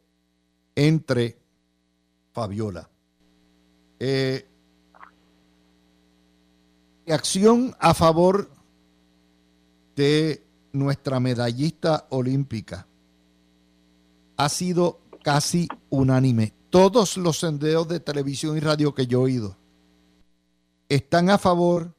entre 0.74 1.36
Fabiola. 2.32 2.88
Eh, 4.00 4.46
acción 7.08 7.76
a 7.78 7.92
favor 7.92 8.48
de 9.94 10.42
nuestra 10.72 11.20
medallista 11.20 12.06
olímpica 12.08 12.86
ha 14.38 14.48
sido 14.48 15.00
casi 15.22 15.68
unánime. 15.90 16.54
Todos 16.70 17.18
los 17.18 17.38
sendeos 17.38 17.86
de 17.86 18.00
televisión 18.00 18.56
y 18.56 18.60
radio 18.60 18.94
que 18.94 19.06
yo 19.06 19.18
he 19.18 19.24
oído 19.24 19.58
están 20.88 21.28
a 21.28 21.36
favor 21.36 21.95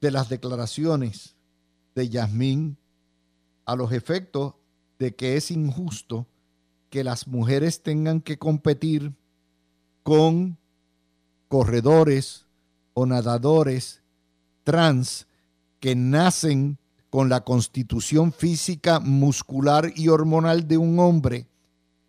de 0.00 0.10
las 0.10 0.28
declaraciones 0.28 1.36
de 1.94 2.08
Yasmín 2.08 2.76
a 3.64 3.76
los 3.76 3.92
efectos 3.92 4.54
de 4.98 5.14
que 5.14 5.36
es 5.36 5.50
injusto 5.50 6.26
que 6.90 7.04
las 7.04 7.26
mujeres 7.26 7.82
tengan 7.82 8.20
que 8.20 8.38
competir 8.38 9.14
con 10.02 10.58
corredores 11.48 12.46
o 12.94 13.06
nadadores 13.06 14.02
trans 14.64 15.26
que 15.80 15.94
nacen 15.94 16.78
con 17.10 17.28
la 17.28 17.44
constitución 17.44 18.32
física, 18.32 19.00
muscular 19.00 19.92
y 19.94 20.08
hormonal 20.08 20.66
de 20.66 20.76
un 20.76 20.98
hombre, 20.98 21.46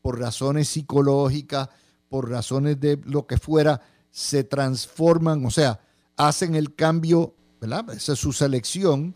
por 0.01 0.19
razones 0.19 0.69
psicológicas, 0.69 1.69
por 2.09 2.29
razones 2.29 2.79
de 2.79 2.99
lo 3.05 3.27
que 3.27 3.37
fuera, 3.37 3.81
se 4.11 4.43
transforman, 4.43 5.45
o 5.45 5.51
sea, 5.51 5.79
hacen 6.15 6.55
el 6.55 6.73
cambio, 6.73 7.35
Esa 7.61 8.13
es 8.13 8.19
su 8.19 8.33
selección 8.33 9.15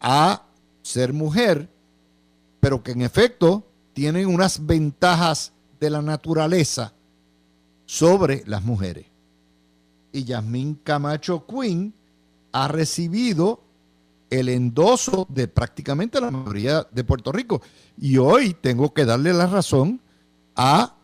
a 0.00 0.42
ser 0.82 1.12
mujer, 1.12 1.68
pero 2.58 2.82
que 2.82 2.92
en 2.92 3.02
efecto 3.02 3.64
tienen 3.92 4.26
unas 4.26 4.66
ventajas 4.66 5.52
de 5.78 5.90
la 5.90 6.02
naturaleza 6.02 6.92
sobre 7.86 8.42
las 8.46 8.64
mujeres. 8.64 9.06
Y 10.12 10.24
Yasmín 10.24 10.80
Camacho 10.82 11.46
Quinn 11.46 11.94
ha 12.52 12.66
recibido 12.68 13.62
el 14.30 14.48
endoso 14.48 15.26
de 15.28 15.48
prácticamente 15.48 16.20
la 16.20 16.30
mayoría 16.30 16.86
de 16.90 17.04
Puerto 17.04 17.30
Rico. 17.32 17.62
Y 17.98 18.16
hoy 18.18 18.54
tengo 18.54 18.92
que 18.92 19.04
darle 19.04 19.32
la 19.32 19.46
razón 19.46 20.00
a 20.56 20.96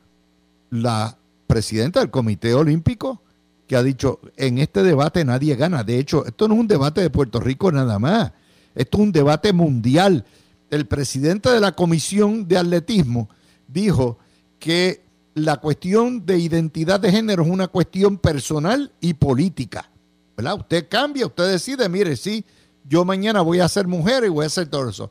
la 0.71 1.17
presidenta 1.47 2.01
del 2.01 2.11
Comité 2.11 2.55
Olímpico 2.55 3.23
que 3.67 3.77
ha 3.77 3.83
dicho, 3.83 4.21
en 4.37 4.59
este 4.59 4.83
debate 4.83 5.25
nadie 5.25 5.57
gana. 5.57 5.85
De 5.85 5.99
hecho, 5.99 6.25
esto 6.27 6.49
no 6.49 6.55
es 6.55 6.61
un 6.61 6.69
debate 6.69 7.01
de 7.01 7.11
Puerto 7.11 7.41
Rico 7.41 7.71
nada 7.73 7.99
más, 7.99 8.33
esto 8.75 8.99
es 8.99 9.03
un 9.05 9.13
debate 9.13 9.53
mundial. 9.53 10.25
El 10.71 10.87
presidente 10.87 11.51
de 11.51 11.61
la 11.61 11.73
Comisión 11.73 12.47
de 12.49 12.59
Atletismo 12.59 13.29
dijo 13.69 14.19
que 14.59 15.05
la 15.35 15.59
cuestión 15.59 16.25
de 16.25 16.39
identidad 16.39 16.99
de 16.99 17.13
género 17.13 17.43
es 17.43 17.49
una 17.49 17.69
cuestión 17.69 18.19
personal 18.19 18.93
y 19.01 19.15
política. 19.15 19.91
¿verdad? 20.37 20.59
Usted 20.59 20.89
cambia, 20.89 21.27
usted 21.27 21.51
decide, 21.51 21.89
mire, 21.89 22.17
sí, 22.17 22.45
yo 22.89 23.05
mañana 23.05 23.41
voy 23.41 23.61
a 23.61 23.69
ser 23.69 23.87
mujer 23.87 24.25
y 24.25 24.29
voy 24.29 24.45
a 24.45 24.47
hacer 24.47 24.69
todo 24.69 24.89
eso. 24.89 25.11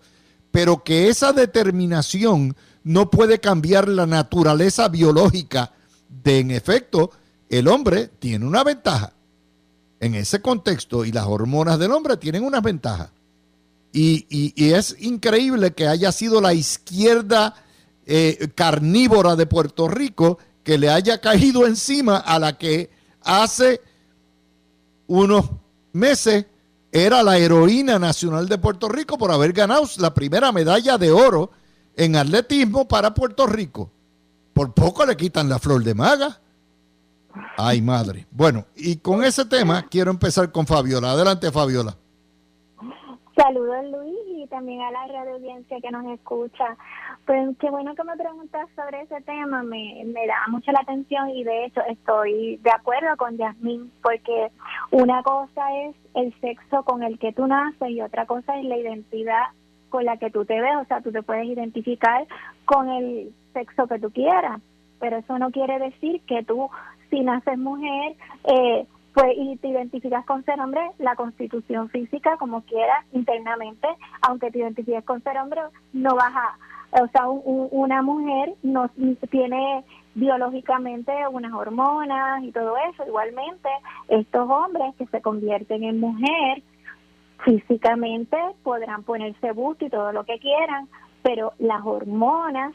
Pero 0.52 0.84
que 0.84 1.10
esa 1.10 1.34
determinación 1.34 2.56
no 2.84 3.10
puede 3.10 3.40
cambiar 3.40 3.88
la 3.88 4.06
naturaleza 4.06 4.88
biológica 4.88 5.74
de, 6.08 6.40
en 6.40 6.52
efecto, 6.52 7.12
el 7.50 7.68
hombre 7.68 8.08
tiene 8.20 8.46
una 8.46 8.64
ventaja. 8.64 9.14
En 10.00 10.16
ese 10.16 10.42
contexto, 10.42 11.06
y 11.06 11.12
las 11.12 11.26
hormonas 11.26 11.80
del 11.80 11.92
hombre 11.92 12.18
tienen 12.18 12.44
una 12.44 12.62
ventaja. 12.62 13.12
Y, 13.94 14.54
es 14.58 14.98
increíble 15.00 15.74
que 15.74 15.88
haya 15.88 16.12
sido 16.12 16.42
la 16.42 16.54
izquierda 16.54 17.56
eh, 18.06 18.50
carnívora 18.54 19.38
de 19.38 19.46
Puerto 19.46 19.88
Rico 19.88 20.38
que 20.64 20.78
le 20.78 20.90
haya 20.90 21.22
caído 21.22 21.66
encima 21.66 22.18
a 22.18 22.40
la 22.40 22.58
que 22.58 22.90
hace 23.22 23.80
unos 25.08 25.46
meses 25.94 26.46
era 26.92 27.24
la 27.24 27.38
heroína 27.38 28.00
nacional 28.00 28.50
de 28.50 28.58
Puerto 28.58 28.90
Rico 28.90 29.18
por 29.18 29.32
haber 29.32 29.54
ganado 29.54 29.88
la 29.98 30.14
primera 30.14 30.52
medalla 30.52 30.98
de 30.98 31.12
oro 31.12 31.52
en 31.96 32.16
atletismo 32.16 32.88
para 32.88 33.14
Puerto 33.14 33.46
Rico. 33.46 33.92
Por 34.54 34.74
poco 34.74 35.06
le 35.06 35.16
quitan 35.16 35.48
la 35.48 35.60
flor 35.60 35.84
de 35.84 35.94
maga. 35.94 36.40
Ay, 37.58 37.82
madre. 37.82 38.26
Bueno, 38.32 38.66
y 38.76 38.98
con 38.98 39.24
ese 39.24 39.46
tema 39.46 39.86
quiero 39.90 40.12
empezar 40.12 40.52
con 40.52 40.66
Fabiola. 40.66 41.12
Adelante, 41.12 41.52
Fabiola. 41.52 41.96
Saludos, 43.36 43.86
Luis, 43.92 44.44
y 44.44 44.48
también 44.48 44.82
a 44.82 44.92
la 44.92 45.08
radio 45.08 45.36
audiencia 45.36 45.82
que 45.82 45.92
nos 45.92 46.06
escucha. 46.06 46.78
Pues 47.26 47.50
qué 47.60 47.70
bueno 47.70 47.94
que 47.96 48.04
me 48.04 48.16
preguntas 48.16 48.68
sobre 48.76 49.02
ese 49.02 49.20
tema, 49.22 49.62
me, 49.62 50.04
me 50.06 50.26
da 50.26 50.48
mucho 50.48 50.72
la 50.72 50.80
atención 50.80 51.30
y 51.30 51.44
de 51.44 51.66
hecho 51.66 51.82
estoy 51.90 52.58
de 52.58 52.72
acuerdo 52.72 53.18
con 53.18 53.36
Yasmín, 53.36 53.92
porque 54.02 54.52
una 54.92 55.22
cosa 55.24 55.76
es 55.84 55.96
el 56.14 56.34
sexo 56.40 56.84
con 56.84 57.04
el 57.04 57.20
que 57.20 57.34
tú 57.34 57.46
naces 57.46 57.90
y 57.90 58.02
otra 58.02 58.26
cosa 58.26 58.58
es 58.58 58.66
la 58.66 58.78
identidad 58.78 59.48
con 59.90 60.06
la 60.06 60.18
que 60.18 60.30
tú 60.30 60.46
te 60.46 60.60
ves, 60.62 60.76
o 60.82 60.86
sea, 60.86 61.02
tú 61.02 61.12
te 61.12 61.24
puedes 61.24 61.46
identificar 61.46 62.26
con 62.66 62.90
el 62.90 63.34
sexo 63.54 63.88
que 63.88 64.00
tú 64.00 64.12
quieras, 64.12 64.62
pero 65.00 65.18
eso 65.18 65.38
no 65.40 65.52
quiere 65.52 65.80
decir 65.80 66.22
que 66.28 66.44
tú, 66.44 66.70
si 67.10 67.22
naces 67.22 67.58
mujer, 67.58 68.16
eh, 68.46 68.86
pues 69.14 69.32
y 69.38 69.56
te 69.58 69.70
identificas 69.70 70.26
con 70.26 70.44
ser 70.44 70.60
hombre, 70.60 70.82
la 71.00 71.16
constitución 71.16 71.90
física, 71.90 72.36
como 72.38 72.62
quieras, 72.64 73.06
internamente, 73.14 73.88
aunque 74.22 74.52
te 74.52 74.60
identifiques 74.60 75.06
con 75.06 75.24
ser 75.24 75.38
hombre, 75.38 75.62
no 75.94 76.16
vas 76.16 76.34
a, 76.36 77.02
o 77.02 77.08
sea, 77.08 77.30
una 77.30 78.02
mujer 78.02 78.56
no 78.62 78.90
tiene 79.30 79.86
biológicamente 80.16 81.12
unas 81.32 81.54
hormonas 81.54 82.44
y 82.44 82.52
todo 82.52 82.76
eso. 82.92 83.06
Igualmente, 83.08 83.70
estos 84.10 84.50
hombres 84.50 84.94
que 84.98 85.06
se 85.08 85.22
convierten 85.22 85.84
en 85.84 86.00
mujer, 86.00 86.62
físicamente 87.46 88.38
podrán 88.64 89.04
ponerse 89.04 89.52
busto 89.54 89.86
y 89.86 89.90
todo 89.90 90.12
lo 90.12 90.26
que 90.26 90.40
quieran, 90.40 90.90
pero 91.22 91.54
las 91.58 91.86
hormonas, 91.86 92.74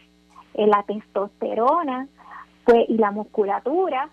eh, 0.55 0.67
la 0.67 0.83
testosterona 0.85 2.09
pues, 2.65 2.89
y 2.89 2.97
la 2.97 3.11
musculatura 3.11 4.11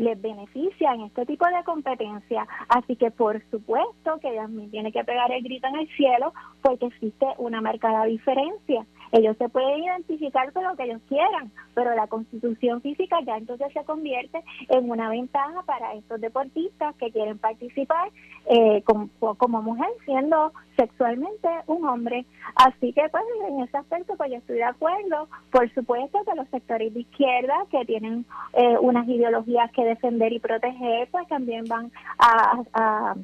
les 0.00 0.20
beneficia 0.20 0.94
en 0.94 1.02
este 1.02 1.26
tipo 1.26 1.46
de 1.46 1.62
competencia. 1.64 2.48
Así 2.68 2.96
que 2.96 3.10
por 3.10 3.40
supuesto 3.50 4.18
que 4.20 4.34
también 4.34 4.70
tiene 4.70 4.92
que 4.92 5.04
pegar 5.04 5.30
el 5.30 5.42
grito 5.42 5.68
en 5.68 5.76
el 5.76 5.88
cielo 5.94 6.32
porque 6.62 6.86
existe 6.86 7.26
una 7.36 7.60
marcada 7.60 8.06
diferencia. 8.06 8.86
Ellos 9.12 9.36
se 9.38 9.48
pueden 9.48 9.84
identificar 9.84 10.52
con 10.52 10.64
lo 10.64 10.76
que 10.76 10.84
ellos 10.84 11.00
quieran, 11.08 11.50
pero 11.74 11.94
la 11.94 12.06
constitución 12.06 12.80
física 12.80 13.18
ya 13.26 13.36
entonces 13.36 13.72
se 13.72 13.84
convierte 13.84 14.42
en 14.68 14.88
una 14.88 15.08
ventaja 15.08 15.62
para 15.62 15.94
estos 15.94 16.20
deportistas 16.20 16.94
que 16.96 17.10
quieren 17.10 17.38
participar 17.38 18.10
eh, 18.46 18.82
como, 18.84 19.62
mujer, 19.62 19.88
siendo 20.04 20.52
sexualmente 20.76 21.48
un 21.66 21.84
hombre. 21.86 22.24
Así 22.54 22.92
que 22.92 23.08
pues 23.10 23.24
en 23.48 23.60
ese 23.62 23.76
aspecto 23.76 24.14
pues 24.16 24.30
yo 24.30 24.36
estoy 24.36 24.56
de 24.56 24.64
acuerdo. 24.64 25.28
Por 25.50 25.72
supuesto 25.74 26.18
que 26.24 26.36
los 26.36 26.48
sectores 26.48 26.94
de 26.94 27.00
izquierda 27.00 27.54
que 27.70 27.84
tienen 27.84 28.24
eh, 28.52 28.76
unas 28.80 29.08
ideologías 29.08 29.70
que 29.72 29.84
defender 29.84 30.32
y 30.32 30.38
proteger 30.38 31.08
pues 31.10 31.26
también 31.28 31.64
van 31.66 31.90
a 32.18 33.14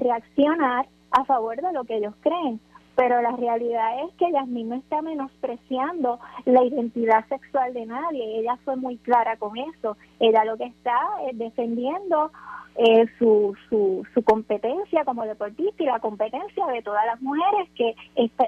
reaccionar 0.00 0.86
a 1.12 1.24
favor 1.24 1.60
de 1.60 1.72
lo 1.72 1.84
que 1.84 1.96
ellos 1.96 2.14
creen 2.20 2.60
pero 3.00 3.22
la 3.22 3.34
realidad 3.34 4.04
es 4.04 4.14
que 4.16 4.30
Yasmín 4.30 4.68
no 4.68 4.74
está 4.74 5.00
menospreciando 5.00 6.20
la 6.44 6.62
identidad 6.62 7.26
sexual 7.28 7.72
de 7.72 7.86
nadie, 7.86 8.40
ella 8.40 8.58
fue 8.62 8.76
muy 8.76 8.98
clara 8.98 9.38
con 9.38 9.56
eso, 9.56 9.96
ella 10.18 10.44
lo 10.44 10.58
que 10.58 10.64
está 10.64 10.98
es 11.30 11.38
defendiendo 11.38 12.30
eh, 12.76 13.06
su, 13.18 13.56
su, 13.70 14.22
competencia 14.22 15.06
como 15.06 15.24
deportista 15.24 15.82
y 15.82 15.86
la 15.86 15.98
competencia 16.00 16.66
de 16.66 16.82
todas 16.82 17.06
las 17.06 17.22
mujeres 17.22 17.70
que, 17.74 17.94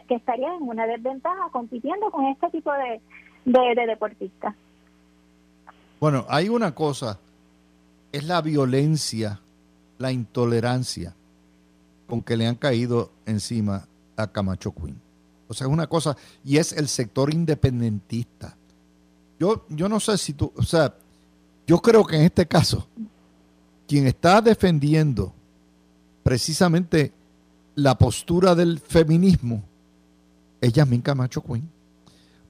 que 0.06 0.14
estarían 0.14 0.56
en 0.56 0.68
una 0.68 0.86
desventaja 0.86 1.48
compitiendo 1.50 2.10
con 2.10 2.26
este 2.26 2.50
tipo 2.50 2.70
de, 2.72 3.00
de, 3.46 3.86
deportistas. 3.86 4.54
Bueno, 5.98 6.26
hay 6.28 6.50
una 6.50 6.74
cosa, 6.74 7.18
es 8.12 8.24
la 8.24 8.42
violencia, 8.42 9.40
la 9.96 10.12
intolerancia 10.12 11.14
con 12.06 12.20
que 12.20 12.36
le 12.36 12.46
han 12.46 12.56
caído 12.56 13.08
encima 13.24 13.86
a 14.22 14.32
Camacho 14.32 14.72
Queen. 14.72 15.00
O 15.48 15.54
sea, 15.54 15.66
es 15.66 15.72
una 15.72 15.86
cosa, 15.86 16.16
y 16.44 16.56
es 16.56 16.72
el 16.72 16.88
sector 16.88 17.32
independentista. 17.32 18.56
Yo, 19.38 19.66
yo 19.68 19.88
no 19.88 20.00
sé 20.00 20.16
si 20.16 20.32
tú, 20.32 20.52
o 20.56 20.62
sea, 20.62 20.94
yo 21.66 21.78
creo 21.78 22.04
que 22.04 22.16
en 22.16 22.22
este 22.22 22.46
caso, 22.46 22.86
quien 23.86 24.06
está 24.06 24.40
defendiendo 24.40 25.32
precisamente 26.22 27.12
la 27.74 27.96
postura 27.96 28.54
del 28.54 28.78
feminismo 28.78 29.62
es 30.60 30.72
Yasmin 30.72 31.02
Camacho 31.02 31.42
Queen. 31.42 31.68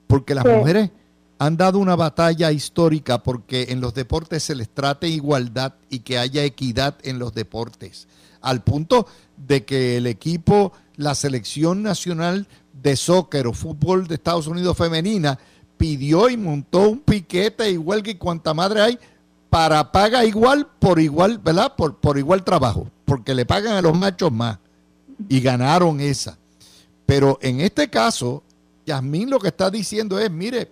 Porque 0.06 0.34
las 0.34 0.44
mujeres 0.44 0.90
han 1.38 1.56
dado 1.56 1.78
una 1.78 1.96
batalla 1.96 2.52
histórica 2.52 3.22
porque 3.22 3.66
en 3.70 3.80
los 3.80 3.94
deportes 3.94 4.42
se 4.42 4.54
les 4.54 4.68
trate 4.68 5.08
igualdad 5.08 5.74
y 5.88 6.00
que 6.00 6.18
haya 6.18 6.44
equidad 6.44 6.96
en 7.02 7.18
los 7.18 7.34
deportes. 7.34 8.06
Al 8.40 8.62
punto 8.62 9.06
de 9.36 9.64
que 9.64 9.96
el 9.96 10.06
equipo, 10.06 10.72
la 10.96 11.14
selección 11.14 11.82
nacional 11.82 12.46
de 12.82 12.96
soccer 12.96 13.46
o 13.46 13.52
fútbol 13.52 14.06
de 14.06 14.14
Estados 14.14 14.46
Unidos 14.46 14.76
femenina, 14.76 15.38
pidió 15.76 16.28
y 16.28 16.36
montó 16.36 16.88
un 16.88 17.00
piquete 17.00 17.70
igual 17.70 18.02
que 18.02 18.18
cuanta 18.18 18.54
madre 18.54 18.80
hay 18.80 18.98
para 19.50 19.92
paga 19.92 20.24
igual 20.24 20.66
por 20.78 20.98
igual, 20.98 21.38
¿verdad? 21.38 21.74
Por, 21.76 21.96
por 21.96 22.16
igual 22.16 22.42
trabajo, 22.42 22.88
porque 23.04 23.34
le 23.34 23.44
pagan 23.44 23.74
a 23.74 23.82
los 23.82 23.96
machos 23.96 24.32
más 24.32 24.58
y 25.28 25.40
ganaron 25.40 26.00
esa. 26.00 26.38
Pero 27.04 27.38
en 27.42 27.60
este 27.60 27.90
caso, 27.90 28.42
Yasmín 28.86 29.28
lo 29.28 29.38
que 29.38 29.48
está 29.48 29.70
diciendo 29.70 30.18
es, 30.18 30.30
mire, 30.30 30.70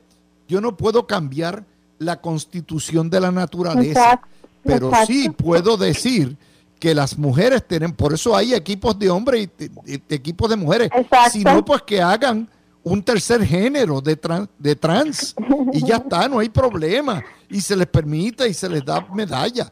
yo 0.49 0.61
no 0.61 0.77
puedo 0.77 1.07
cambiar 1.07 1.65
la 1.99 2.21
constitución 2.21 3.11
de 3.11 3.21
la 3.21 3.31
naturaleza, 3.31 4.21
pero 4.65 4.91
sí 5.07 5.29
puedo 5.29 5.77
decir 5.77 6.37
que 6.81 6.95
las 6.95 7.17
mujeres 7.19 7.65
tienen, 7.67 7.93
por 7.93 8.15
eso 8.15 8.35
hay 8.35 8.55
equipos 8.55 8.99
de 8.99 9.11
hombres 9.11 9.51
y, 9.87 9.95
equipos 10.13 10.49
de 10.49 10.57
mujeres, 10.57 10.91
sino 11.31 11.63
pues 11.65 11.83
que 11.83 12.01
hagan 12.01 12.49
un 12.83 13.03
tercer 13.03 13.45
género 13.45 14.01
de 14.01 14.17
trans, 14.17 14.49
de 14.59 14.75
trans 14.75 15.37
y 15.73 15.85
ya 15.87 15.97
está, 16.05 16.27
no 16.27 16.39
hay 16.39 16.49
problema. 16.49 17.23
Y 17.51 17.61
se 17.61 17.77
les 17.77 17.87
permite 17.87 18.49
y 18.49 18.55
se 18.55 18.69
les 18.69 18.83
da 18.83 19.07
medalla. 19.15 19.71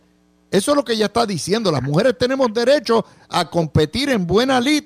Eso 0.50 0.72
es 0.72 0.76
lo 0.76 0.84
que 0.84 0.92
ella 0.92 1.06
está 1.06 1.24
diciendo. 1.24 1.72
Las 1.72 1.82
mujeres 1.82 2.16
tenemos 2.18 2.52
derecho 2.52 3.04
a 3.28 3.48
competir 3.48 4.10
en 4.10 4.26
buena 4.26 4.60
lid 4.60 4.84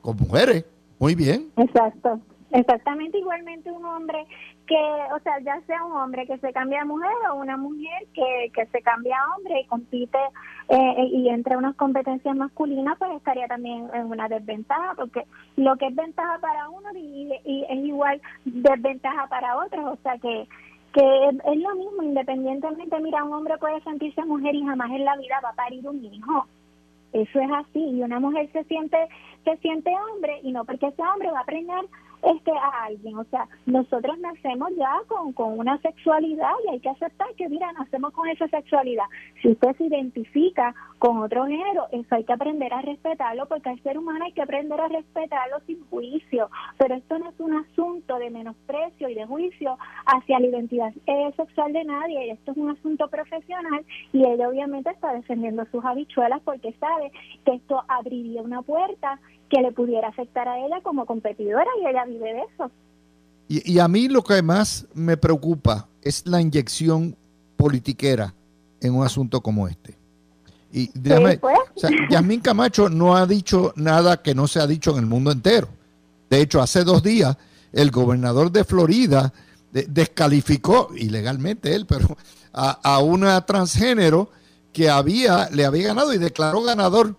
con 0.00 0.16
mujeres. 0.16 0.64
Muy 0.98 1.14
bien. 1.14 1.50
Exacto. 1.56 2.20
Exactamente, 2.52 3.16
igualmente 3.18 3.70
un 3.70 3.84
hombre 3.84 4.26
que, 4.70 5.12
o 5.12 5.18
sea, 5.24 5.40
ya 5.40 5.60
sea 5.62 5.84
un 5.84 5.96
hombre 5.96 6.28
que 6.28 6.38
se 6.38 6.52
cambia 6.52 6.82
a 6.82 6.84
mujer 6.84 7.10
o 7.28 7.34
una 7.34 7.56
mujer 7.56 8.06
que, 8.14 8.52
que 8.54 8.66
se 8.66 8.80
cambia 8.82 9.18
a 9.18 9.34
hombre 9.34 9.62
y 9.62 9.66
compite 9.66 10.18
eh, 10.68 11.08
y 11.10 11.28
entre 11.28 11.56
unas 11.56 11.74
competencias 11.74 12.36
masculinas, 12.36 12.96
pues 12.96 13.10
estaría 13.16 13.48
también 13.48 13.90
en 13.92 14.06
una 14.06 14.28
desventaja, 14.28 14.94
porque 14.94 15.24
lo 15.56 15.74
que 15.74 15.88
es 15.88 15.94
ventaja 15.96 16.38
para 16.38 16.68
uno 16.68 16.88
y, 16.94 17.32
es 17.68 17.84
igual 17.84 18.22
desventaja 18.44 19.26
para 19.26 19.58
otros, 19.58 19.84
o 19.84 19.96
sea 20.04 20.16
que 20.18 20.46
que 20.92 21.28
es 21.28 21.56
lo 21.56 21.74
mismo, 21.76 22.02
independientemente, 22.02 22.98
mira, 23.00 23.22
un 23.22 23.32
hombre 23.32 23.58
puede 23.58 23.80
sentirse 23.82 24.24
mujer 24.24 24.54
y 24.56 24.64
jamás 24.64 24.90
en 24.90 25.04
la 25.04 25.16
vida 25.16 25.40
va 25.42 25.50
a 25.50 25.54
parir 25.54 25.86
un 25.86 26.04
hijo. 26.04 26.46
Eso 27.12 27.40
es 27.40 27.50
así, 27.52 27.80
y 27.80 28.02
una 28.02 28.18
mujer 28.18 28.48
se 28.52 28.64
siente 28.64 28.96
se 29.44 29.56
siente 29.58 29.90
hombre 30.12 30.40
y 30.42 30.52
no 30.52 30.64
porque 30.64 30.88
ese 30.88 31.02
hombre 31.02 31.30
va 31.30 31.40
a 31.40 31.44
preñar 31.44 31.84
este 32.22 32.50
a 32.52 32.84
alguien. 32.84 33.16
O 33.16 33.24
sea, 33.24 33.48
nosotros 33.66 34.18
nacemos 34.18 34.70
ya 34.76 35.00
con, 35.06 35.32
con 35.32 35.58
una 35.58 35.78
sexualidad 35.78 36.52
y 36.66 36.70
hay 36.72 36.80
que 36.80 36.90
aceptar 36.90 37.28
que, 37.36 37.48
mira, 37.48 37.72
nacemos 37.72 38.12
con 38.12 38.28
esa 38.28 38.48
sexualidad. 38.48 39.04
Si 39.42 39.48
usted 39.48 39.76
se 39.76 39.84
identifica 39.84 40.74
con 40.98 41.18
otro 41.18 41.46
género, 41.46 41.86
eso 41.92 42.14
hay 42.14 42.24
que 42.24 42.32
aprender 42.32 42.72
a 42.74 42.82
respetarlo 42.82 43.46
porque 43.46 43.70
al 43.70 43.82
ser 43.82 43.98
humano 43.98 44.24
hay 44.24 44.32
que 44.32 44.42
aprender 44.42 44.80
a 44.80 44.88
respetarlo 44.88 45.60
sin 45.66 45.84
juicio. 45.86 46.50
Pero 46.78 46.94
esto 46.94 47.18
no 47.18 47.30
es 47.30 47.40
un 47.40 47.54
asunto 47.54 48.18
de 48.18 48.30
menosprecio 48.30 49.08
y 49.08 49.14
de 49.14 49.26
juicio 49.26 49.78
hacia 50.06 50.40
la 50.40 50.46
identidad 50.46 50.92
eh, 51.06 51.32
sexual 51.36 51.72
de 51.72 51.84
nadie. 51.84 52.32
Esto 52.32 52.52
es 52.52 52.56
un 52.56 52.70
asunto 52.70 53.08
profesional 53.08 53.84
y 54.12 54.24
ella 54.24 54.48
obviamente 54.48 54.90
está 54.90 55.12
defendiendo 55.12 55.64
sus 55.70 55.84
habichuelas 55.84 56.40
porque 56.44 56.72
sabe 56.74 57.12
que 57.44 57.54
esto 57.54 57.82
abriría 57.88 58.42
una 58.42 58.62
puerta 58.62 59.18
que 59.50 59.60
le 59.60 59.72
pudiera 59.72 60.08
afectar 60.08 60.48
a 60.48 60.58
ella 60.64 60.80
como 60.82 61.04
competidora 61.04 61.66
y 61.82 61.86
ella 61.86 62.04
vive 62.06 62.32
de 62.32 62.40
eso. 62.54 62.70
Y, 63.48 63.80
a 63.80 63.88
mí 63.88 64.08
lo 64.08 64.22
que 64.22 64.42
más 64.42 64.86
me 64.94 65.16
preocupa 65.16 65.88
es 66.02 66.24
la 66.24 66.40
inyección 66.40 67.16
politiquera 67.56 68.32
en 68.80 68.94
un 68.94 69.04
asunto 69.04 69.40
como 69.40 69.66
este. 69.66 69.98
Y 70.72 70.88
déjame, 70.94 71.36
pues. 71.38 71.58
Yasmín 72.10 72.40
Camacho 72.40 72.88
no 72.88 73.16
ha 73.16 73.26
dicho 73.26 73.72
nada 73.74 74.22
que 74.22 74.36
no 74.36 74.46
se 74.46 74.60
ha 74.60 74.68
dicho 74.68 74.92
en 74.92 74.98
el 74.98 75.06
mundo 75.06 75.32
entero. 75.32 75.66
De 76.30 76.40
hecho, 76.40 76.62
hace 76.62 76.84
dos 76.84 77.02
días 77.02 77.36
el 77.72 77.90
gobernador 77.90 78.52
de 78.52 78.62
Florida 78.62 79.32
descalificó, 79.72 80.90
ilegalmente 80.96 81.74
él, 81.74 81.86
pero 81.86 82.16
a, 82.52 82.70
a, 82.70 83.00
una 83.00 83.44
transgénero 83.46 84.30
que 84.72 84.88
había, 84.88 85.50
le 85.50 85.64
había 85.64 85.88
ganado 85.88 86.14
y 86.14 86.18
declaró 86.18 86.62
ganador 86.62 87.16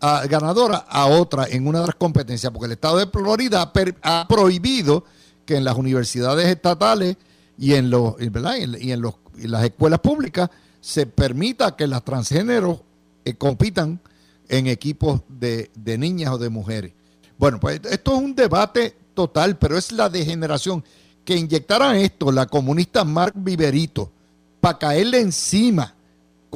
ganadora 0.00 0.84
a 0.88 1.06
otra 1.06 1.46
en 1.48 1.66
una 1.66 1.80
de 1.80 1.86
las 1.86 1.94
competencias, 1.96 2.52
porque 2.52 2.66
el 2.66 2.72
estado 2.72 2.98
de 2.98 3.06
Florida 3.06 3.72
ha, 4.02 4.28
prohibido 4.28 5.04
que 5.44 5.56
en 5.56 5.64
las 5.64 5.76
universidades 5.76 6.46
estatales 6.46 7.16
y 7.58 7.74
en, 7.74 7.90
los, 7.90 8.14
y 8.20 8.92
en, 8.92 9.00
los, 9.00 9.14
las 9.36 9.64
escuelas 9.64 10.00
públicas 10.00 10.50
se 10.80 11.06
permita 11.06 11.76
que 11.76 11.86
las 11.86 12.04
transgéneros 12.04 12.80
eh, 13.24 13.34
compitan 13.34 14.00
en 14.48 14.66
equipos 14.66 15.22
de, 15.28 15.70
de 15.74 15.98
niñas 15.98 16.32
o 16.32 16.38
de 16.38 16.50
mujeres. 16.50 16.92
Bueno, 17.38 17.58
pues 17.58 17.80
esto 17.90 18.14
es 18.14 18.22
un 18.22 18.34
debate 18.34 18.94
total, 19.14 19.58
pero 19.58 19.76
es 19.76 19.92
la 19.92 20.08
degeneración. 20.08 20.84
Que 21.24 21.36
inyectaran 21.36 21.96
esto 21.96 22.30
la 22.30 22.46
comunista 22.46 23.04
Mark 23.04 23.32
Viverito 23.34 24.12
para 24.60 24.78
caerle 24.78 25.20
encima 25.20 25.95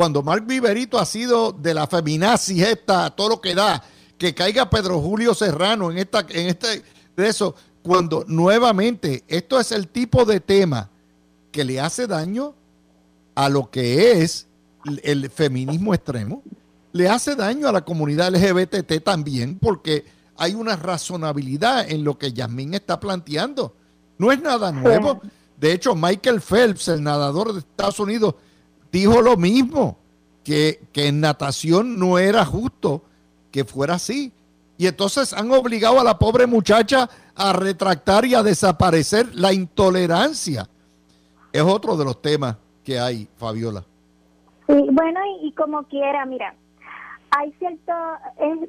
cuando 0.01 0.23
Mark 0.23 0.47
Viverito 0.47 0.99
ha 0.99 1.05
sido 1.05 1.53
de 1.53 1.75
la 1.75 1.87
feminazi 1.87 2.63
esta, 2.63 3.11
todo 3.11 3.29
lo 3.29 3.41
que 3.43 3.55
da, 3.55 3.85
que 4.17 4.35
caiga 4.35 4.71
Pedro 4.71 4.99
Julio 4.99 5.35
Serrano 5.35 5.91
en 5.91 5.99
esta, 5.99 6.21
en 6.31 6.47
este, 6.47 6.83
de 7.15 7.29
eso, 7.29 7.55
cuando 7.83 8.25
nuevamente 8.27 9.25
esto 9.29 9.61
es 9.61 9.73
el 9.73 9.89
tipo 9.89 10.25
de 10.25 10.41
tema 10.41 10.89
que 11.53 11.65
le 11.65 11.81
hace 11.81 12.07
daño 12.07 12.55
a 13.35 13.51
lo 13.51 13.71
que 13.71 14.23
es 14.23 14.47
el 15.03 15.29
feminismo 15.29 15.93
extremo, 15.93 16.43
le 16.93 17.07
hace 17.07 17.37
daño 17.37 17.69
a 17.69 17.73
la 17.73 17.85
comunidad 17.85 18.35
LGBT 18.35 19.05
también, 19.05 19.59
porque 19.59 20.07
hay 20.39 20.55
una 20.55 20.77
razonabilidad 20.77 21.91
en 21.91 22.05
lo 22.05 22.17
que 22.17 22.33
Yasmín 22.33 22.73
está 22.73 22.99
planteando. 22.99 23.77
No 24.17 24.33
es 24.33 24.41
nada 24.41 24.73
nuevo. 24.73 25.21
De 25.59 25.75
hecho, 25.75 25.95
Michael 25.95 26.41
Phelps, 26.41 26.89
el 26.89 27.03
nadador 27.03 27.53
de 27.53 27.59
Estados 27.59 28.01
Unidos, 28.01 28.37
dijo 28.93 29.22
lo 29.22 29.36
mismo, 29.36 29.99
que, 30.45 30.80
en 30.95 31.20
natación 31.20 31.99
no 31.99 32.18
era 32.18 32.45
justo 32.45 33.03
que 33.51 33.64
fuera 33.64 33.95
así. 33.95 34.32
Y 34.78 34.86
entonces 34.86 35.32
han 35.32 35.51
obligado 35.53 36.01
a 36.01 36.05
la 36.05 36.18
pobre 36.18 36.47
muchacha 36.47 37.09
a 37.34 37.53
retractar 37.53 38.24
y 38.24 38.34
a 38.34 38.43
desaparecer 38.43 39.34
la 39.34 39.53
intolerancia. 39.53 40.68
Es 41.53 41.62
otro 41.62 41.97
de 41.97 42.05
los 42.05 42.20
temas 42.22 42.57
que 42.84 42.99
hay, 42.99 43.28
Fabiola. 43.36 43.84
Sí, 44.66 44.86
bueno, 44.93 45.20
y, 45.43 45.53
como 45.53 45.82
quiera, 45.84 46.24
mira, 46.24 46.55
hay 47.30 47.53
cierto 47.59 47.93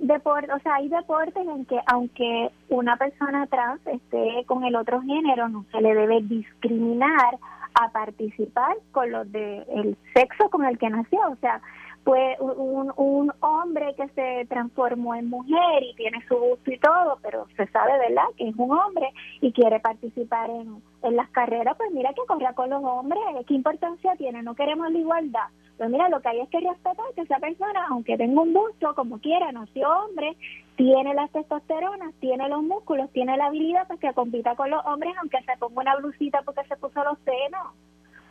deporte, 0.02 0.52
o 0.52 0.60
sea, 0.60 0.76
hay 0.76 0.90
deportes 0.90 1.48
en 1.48 1.66
que 1.66 1.80
aunque 1.88 2.52
una 2.70 2.98
persona 2.98 3.48
trans 3.48 3.82
esté 3.88 4.44
con 4.48 4.64
el 4.64 4.76
otro 4.76 5.02
género, 5.02 5.48
no 5.48 5.66
se 5.72 5.82
le 5.82 5.94
debe 5.94 6.22
discriminar 6.24 7.38
a 7.76 7.92
participar 7.92 8.76
con 8.92 9.12
los 9.12 9.32
de 9.32 9.64
el 9.70 9.98
sexo 10.14 10.50
con 10.50 10.66
el 10.66 10.78
que 10.78 10.90
nació, 10.90 11.20
o 11.30 11.36
sea, 11.38 11.62
pues 12.04 12.38
un, 12.40 12.92
un 12.96 13.32
hombre 13.42 13.94
que 13.96 14.08
se 14.10 14.46
transformó 14.50 15.14
en 15.16 15.30
mujer 15.30 15.84
y 15.84 15.96
tiene 15.96 16.24
su 16.28 16.36
gusto 16.36 16.72
y 16.72 16.80
todo, 16.80 17.20
pero 17.22 17.46
se 17.56 17.68
sabe, 17.68 17.92
¿verdad?, 18.00 18.26
que 18.38 18.50
es 18.50 18.56
un 18.58 18.72
hombre 18.72 19.08
y 19.40 19.52
quiere 19.52 19.80
participar 19.80 20.50
en, 20.50 20.82
en 21.04 21.16
las 21.16 21.30
carreras, 21.30 21.78
pues 21.78 21.92
mira 21.92 22.12
que 22.14 22.26
corra 22.28 22.54
con 22.54 22.70
los 22.70 22.84
hombres, 22.84 23.22
¿qué 23.48 23.54
importancia 23.54 24.16
tiene? 24.16 24.42
No 24.42 24.56
queremos 24.56 24.92
la 24.92 24.98
igualdad. 24.98 25.48
Pues 25.78 25.90
mira, 25.90 26.10
lo 26.10 26.22
que 26.22 26.30
hay 26.30 26.40
es 26.42 26.50
que 26.50 26.60
respetar 26.60 27.06
que 27.16 27.22
esa 27.22 27.40
persona, 27.40 27.88
aunque 27.90 28.16
tenga 28.16 28.40
un 28.40 28.54
gusto, 28.54 28.94
como 28.94 29.20
quiera, 29.20 29.52
nació 29.52 29.90
hombre, 29.90 30.36
tiene 30.82 31.14
las 31.14 31.30
testosteronas, 31.32 32.12
tiene 32.20 32.50
los 32.50 32.64
músculos, 32.64 33.12
tiene 33.12 33.38
la 33.38 33.46
habilidad 33.46 33.86
pues 33.86 34.00
que 34.00 34.12
compita 34.14 34.56
con 34.56 34.72
los 34.72 34.84
hombres, 34.88 35.14
aunque 35.22 35.38
se 35.44 35.56
ponga 35.60 35.82
una 35.82 35.96
blusita 35.98 36.42
porque 36.42 36.64
se 36.64 36.76
puso 36.76 37.04
los 37.04 37.20
senos. 37.20 37.68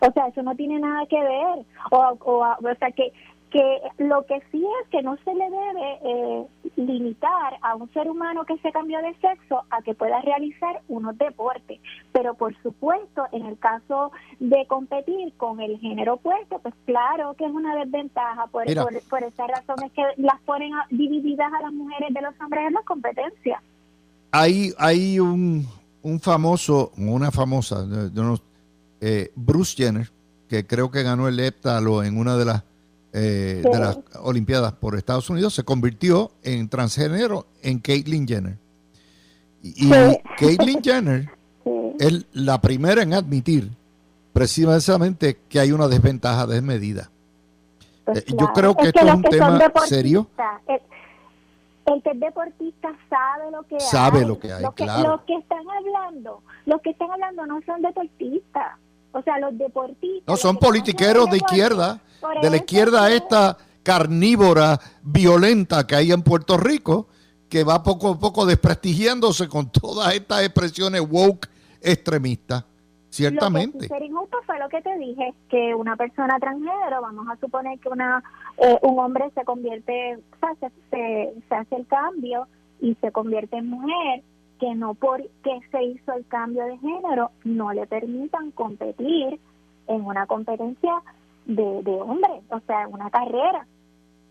O 0.00 0.10
sea, 0.12 0.26
eso 0.26 0.42
no 0.42 0.56
tiene 0.56 0.80
nada 0.80 1.06
que 1.06 1.22
ver. 1.22 1.64
O, 1.92 1.98
o, 2.18 2.40
o 2.40 2.74
sea, 2.80 2.90
que 2.90 3.12
que 3.50 3.80
lo 3.98 4.24
que 4.26 4.40
sí 4.50 4.64
es 4.82 4.88
que 4.88 5.02
no 5.02 5.16
se 5.24 5.34
le 5.34 5.44
debe 5.44 5.98
eh, 6.04 6.46
limitar 6.76 7.58
a 7.62 7.74
un 7.74 7.92
ser 7.92 8.08
humano 8.08 8.44
que 8.44 8.56
se 8.58 8.72
cambió 8.72 9.00
de 9.02 9.14
sexo 9.20 9.64
a 9.70 9.82
que 9.82 9.94
pueda 9.94 10.20
realizar 10.22 10.80
unos 10.88 11.18
deportes. 11.18 11.80
Pero 12.12 12.34
por 12.34 12.56
supuesto, 12.62 13.24
en 13.32 13.46
el 13.46 13.58
caso 13.58 14.12
de 14.38 14.66
competir 14.66 15.32
con 15.36 15.60
el 15.60 15.78
género 15.78 16.14
opuesto, 16.14 16.58
pues 16.60 16.74
claro 16.86 17.34
que 17.34 17.44
es 17.44 17.52
una 17.52 17.74
desventaja. 17.76 18.46
Por, 18.46 18.64
por, 18.74 19.02
por 19.08 19.22
esas 19.22 19.48
razones 19.48 19.92
que 19.92 20.02
las 20.16 20.40
ponen 20.42 20.72
divididas 20.90 21.52
a 21.52 21.62
las 21.62 21.72
mujeres 21.72 22.12
de 22.14 22.22
los 22.22 22.34
hombres 22.40 22.66
en 22.66 22.74
las 22.74 22.84
competencias. 22.84 23.60
Hay, 24.32 24.72
hay 24.78 25.18
un, 25.18 25.66
un 26.02 26.20
famoso, 26.20 26.92
una 26.96 27.30
famosa, 27.30 27.86
eh, 29.00 29.32
Bruce 29.34 29.76
Jenner, 29.76 30.10
que 30.48 30.66
creo 30.66 30.90
que 30.90 31.02
ganó 31.02 31.28
el 31.28 31.40
heptalo 31.40 32.02
en 32.02 32.18
una 32.18 32.36
de 32.36 32.44
las 32.44 32.64
eh, 33.12 33.62
de 33.64 33.78
las 33.78 33.98
Olimpiadas 34.22 34.72
por 34.72 34.96
Estados 34.96 35.28
Unidos, 35.30 35.54
se 35.54 35.64
convirtió 35.64 36.30
en 36.42 36.68
transgénero 36.68 37.46
en 37.62 37.80
Caitlyn 37.80 38.26
Jenner. 38.26 38.56
Y, 39.62 39.90
Caitlyn 40.38 40.80
Jenner 40.84 41.30
es 41.98 42.26
la 42.32 42.60
primera 42.60 43.02
en 43.02 43.14
admitir 43.14 43.70
precisamente 44.32 45.38
que 45.48 45.60
hay 45.60 45.72
una 45.72 45.88
desventaja 45.88 46.46
desmedida. 46.46 47.10
Pues 48.04 48.18
eh, 48.18 48.24
yo 48.28 48.52
creo 48.52 48.74
que 48.76 48.88
esto 48.88 49.06
es 49.06 49.14
un 49.14 49.22
tema 49.22 49.60
serio. 49.86 50.28
El, 51.86 52.02
que 52.02 52.10
es 52.10 52.20
deportista 52.20 52.96
sabe 53.08 53.50
lo 53.50 53.62
que 53.64 53.80
sabe 53.80 54.24
lo 54.24 54.38
que 54.38 54.52
hay, 54.52 54.64
que, 54.76 54.84
claro. 54.84 55.08
Los 55.08 55.22
que 55.22 55.34
están 55.34 55.68
hablando, 55.68 56.42
los 56.64 56.80
que 56.82 56.90
están 56.90 57.10
hablando 57.10 57.46
no 57.46 57.60
son 57.66 57.82
deportistas. 57.82 58.78
O 59.12 59.22
sea, 59.22 59.38
los 59.38 59.56
deportistas. 59.58 60.26
No, 60.26 60.36
son 60.36 60.56
politiqueros 60.56 61.30
de 61.30 61.38
izquierda 61.38 62.00
de 62.42 62.50
la 62.50 62.56
izquierda 62.56 63.10
esta 63.10 63.56
carnívora, 63.82 64.78
violenta 65.02 65.86
que 65.86 65.96
hay 65.96 66.12
en 66.12 66.22
Puerto 66.22 66.56
Rico, 66.56 67.08
que 67.48 67.64
va 67.64 67.82
poco 67.82 68.10
a 68.10 68.18
poco 68.18 68.46
desprestigiándose 68.46 69.48
con 69.48 69.70
todas 69.70 70.14
estas 70.14 70.42
expresiones 70.42 71.00
woke 71.00 71.48
extremistas. 71.80 72.64
Ciertamente. 73.08 73.88
Lo 73.88 74.04
injusto 74.04 74.38
fue 74.46 74.56
lo 74.60 74.68
que 74.68 74.80
te 74.82 74.96
dije, 74.96 75.34
que 75.48 75.74
una 75.74 75.96
persona 75.96 76.38
transgénero, 76.38 77.02
vamos 77.02 77.26
a 77.28 77.36
suponer 77.40 77.76
que 77.80 77.88
una 77.88 78.22
eh, 78.56 78.78
un 78.82 79.00
hombre 79.00 79.32
se 79.34 79.44
convierte, 79.44 80.16
o 80.16 80.36
sea, 80.38 80.70
se, 80.90 81.34
se, 81.48 81.54
hace 81.56 81.74
el 81.74 81.88
cambio 81.88 82.46
y 82.80 82.94
se 83.00 83.10
convierte 83.10 83.56
en 83.56 83.68
mujer, 83.68 84.22
que 84.60 84.74
no 84.74 84.94
porque 84.94 85.60
se 85.72 85.82
hizo 85.82 86.12
el 86.12 86.26
cambio 86.26 86.64
de 86.66 86.78
género 86.78 87.30
no 87.44 87.72
le 87.72 87.86
permitan 87.86 88.50
competir 88.52 89.40
en 89.88 90.04
una 90.04 90.26
competencia 90.26 91.02
de, 91.46 91.82
de 91.82 91.92
hombres, 91.92 92.42
o 92.50 92.60
sea, 92.60 92.86
una 92.86 93.10
carrera. 93.10 93.66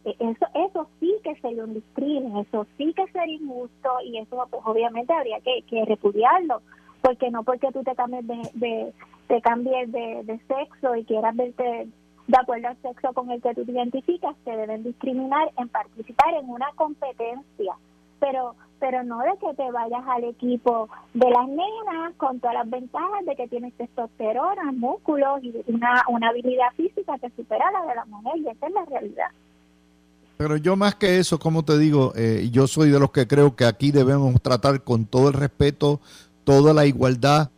E, 0.05 0.15
eso, 0.19 0.45
eso 0.53 0.87
sí 0.99 1.13
que 1.23 1.35
sería 1.41 1.63
un 1.63 1.73
discrimen, 1.73 2.37
eso 2.37 2.67
sí 2.77 2.93
que 2.93 3.07
sería 3.07 3.35
injusto 3.35 3.89
y 4.05 4.19
eso 4.19 4.47
pues 4.49 4.61
obviamente 4.65 5.11
habría 5.11 5.39
que, 5.41 5.63
que 5.63 5.83
repudiarlo, 5.85 6.61
porque 7.01 7.31
no 7.31 7.43
porque 7.43 7.71
tú 7.73 7.83
te 7.83 7.95
cambies 7.95 8.25
de, 8.27 8.49
de 8.53 8.93
te 9.27 9.41
cambies 9.41 9.91
de, 9.91 10.23
de 10.23 10.39
sexo 10.47 10.95
y 10.95 11.05
quieras 11.05 11.35
verte 11.35 11.87
de 12.27 12.37
acuerdo 12.39 12.67
al 12.67 12.81
sexo 12.83 13.11
con 13.13 13.31
el 13.31 13.41
que 13.41 13.55
tú 13.55 13.65
te 13.65 13.71
identificas, 13.71 14.35
te 14.45 14.55
deben 14.55 14.83
discriminar 14.83 15.51
en 15.57 15.67
participar 15.69 16.35
en 16.35 16.47
una 16.47 16.67
competencia. 16.75 17.73
Pero 18.19 18.55
pero 18.79 19.03
no 19.03 19.19
de 19.19 19.31
que 19.39 19.53
te 19.55 19.71
vayas 19.71 20.03
al 20.07 20.23
equipo 20.23 20.89
de 21.13 21.29
las 21.29 21.47
nenas 21.47 22.13
con 22.17 22.39
todas 22.39 22.55
las 22.55 22.69
ventajas 22.69 23.25
de 23.25 23.35
que 23.35 23.47
tienes 23.47 23.73
testosterona, 23.73 24.71
músculos 24.71 25.43
y 25.43 25.53
una, 25.67 26.03
una 26.07 26.29
habilidad 26.29 26.71
física 26.75 27.17
que 27.19 27.29
supera 27.31 27.71
la 27.71 27.85
de 27.85 27.95
la 27.95 28.05
mujer 28.05 28.37
y 28.37 28.47
esa 28.47 28.67
es 28.67 28.73
la 28.73 28.85
realidad. 28.85 29.27
Pero 30.37 30.55
yo 30.55 30.77
más 30.77 30.95
que 30.95 31.17
eso, 31.17 31.37
como 31.37 31.65
te 31.65 31.77
digo, 31.77 32.13
eh, 32.15 32.49
yo 32.51 32.65
soy 32.67 32.89
de 32.89 32.99
los 32.99 33.11
que 33.11 33.27
creo 33.27 33.55
que 33.55 33.65
aquí 33.65 33.91
debemos 33.91 34.41
tratar 34.41 34.83
con 34.83 35.05
todo 35.05 35.27
el 35.27 35.33
respeto, 35.33 35.99
toda 36.45 36.73
la 36.73 36.85
igualdad, 36.85 37.49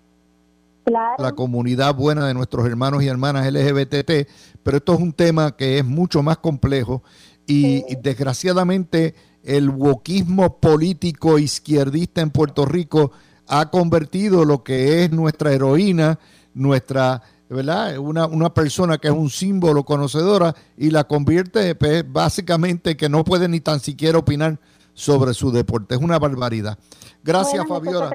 la 0.85 1.33
comunidad 1.33 1.93
buena 1.93 2.25
de 2.25 2.33
nuestros 2.33 2.65
hermanos 2.65 3.03
y 3.03 3.07
hermanas 3.07 3.45
LGBT, 3.51 4.27
pero 4.63 4.77
esto 4.77 4.93
es 4.95 4.99
un 4.99 5.13
tema 5.13 5.55
que 5.55 5.77
es 5.77 5.85
mucho 5.85 6.23
más 6.23 6.39
complejo 6.39 7.03
y 7.45 7.83
desgraciadamente 7.97 9.13
el 9.43 9.69
wokismo 9.69 10.57
político 10.57 11.39
izquierdista 11.39 12.21
en 12.21 12.31
Puerto 12.31 12.65
Rico 12.65 13.11
ha 13.47 13.69
convertido 13.69 14.45
lo 14.45 14.63
que 14.63 15.03
es 15.03 15.11
nuestra 15.11 15.51
heroína, 15.51 16.19
nuestra, 16.53 17.21
¿verdad? 17.49 17.97
Una, 17.97 18.25
una 18.25 18.53
persona 18.53 18.97
que 18.97 19.07
es 19.07 19.13
un 19.13 19.29
símbolo 19.29 19.83
conocedora 19.83 20.55
y 20.77 20.89
la 20.89 21.03
convierte 21.03 21.75
pues, 21.75 22.09
básicamente 22.09 22.95
que 22.95 23.09
no 23.09 23.23
puede 23.23 23.47
ni 23.47 23.59
tan 23.59 23.79
siquiera 23.79 24.19
opinar 24.19 24.59
sobre 24.93 25.33
su 25.33 25.51
deporte. 25.51 25.95
Es 25.95 26.01
una 26.01 26.19
barbaridad. 26.19 26.77
Gracias, 27.23 27.65
Fabiola. 27.67 28.11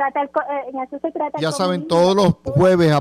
Ya 1.38 1.52
saben, 1.52 1.86
todos 1.86 2.16
los 2.16 2.54
jueves, 2.54 2.92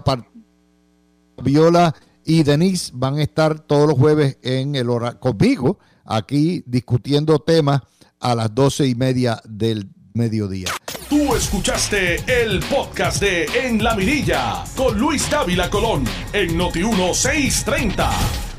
Fabiola 1.37 1.95
y 2.23 2.43
Denise 2.43 2.91
van 2.93 3.15
a 3.15 3.23
estar 3.23 3.59
todos 3.59 3.87
los 3.87 3.97
jueves 3.97 4.37
en 4.41 4.75
el 4.75 4.89
hora 4.89 5.19
conmigo, 5.19 5.77
aquí 6.05 6.63
discutiendo 6.65 7.39
temas 7.39 7.81
a 8.19 8.35
las 8.35 8.53
doce 8.53 8.87
y 8.87 8.95
media 8.95 9.41
del 9.45 9.89
mediodía. 10.13 10.69
Tú 11.09 11.35
escuchaste 11.35 12.23
el 12.27 12.59
podcast 12.61 13.21
de 13.21 13.45
En 13.63 13.83
la 13.83 13.95
Mirilla 13.95 14.63
con 14.75 14.97
Luis 14.97 15.29
Dávila 15.29 15.69
Colón 15.69 16.03
en 16.33 16.57
Noti 16.57 16.79
1630. 16.79 18.54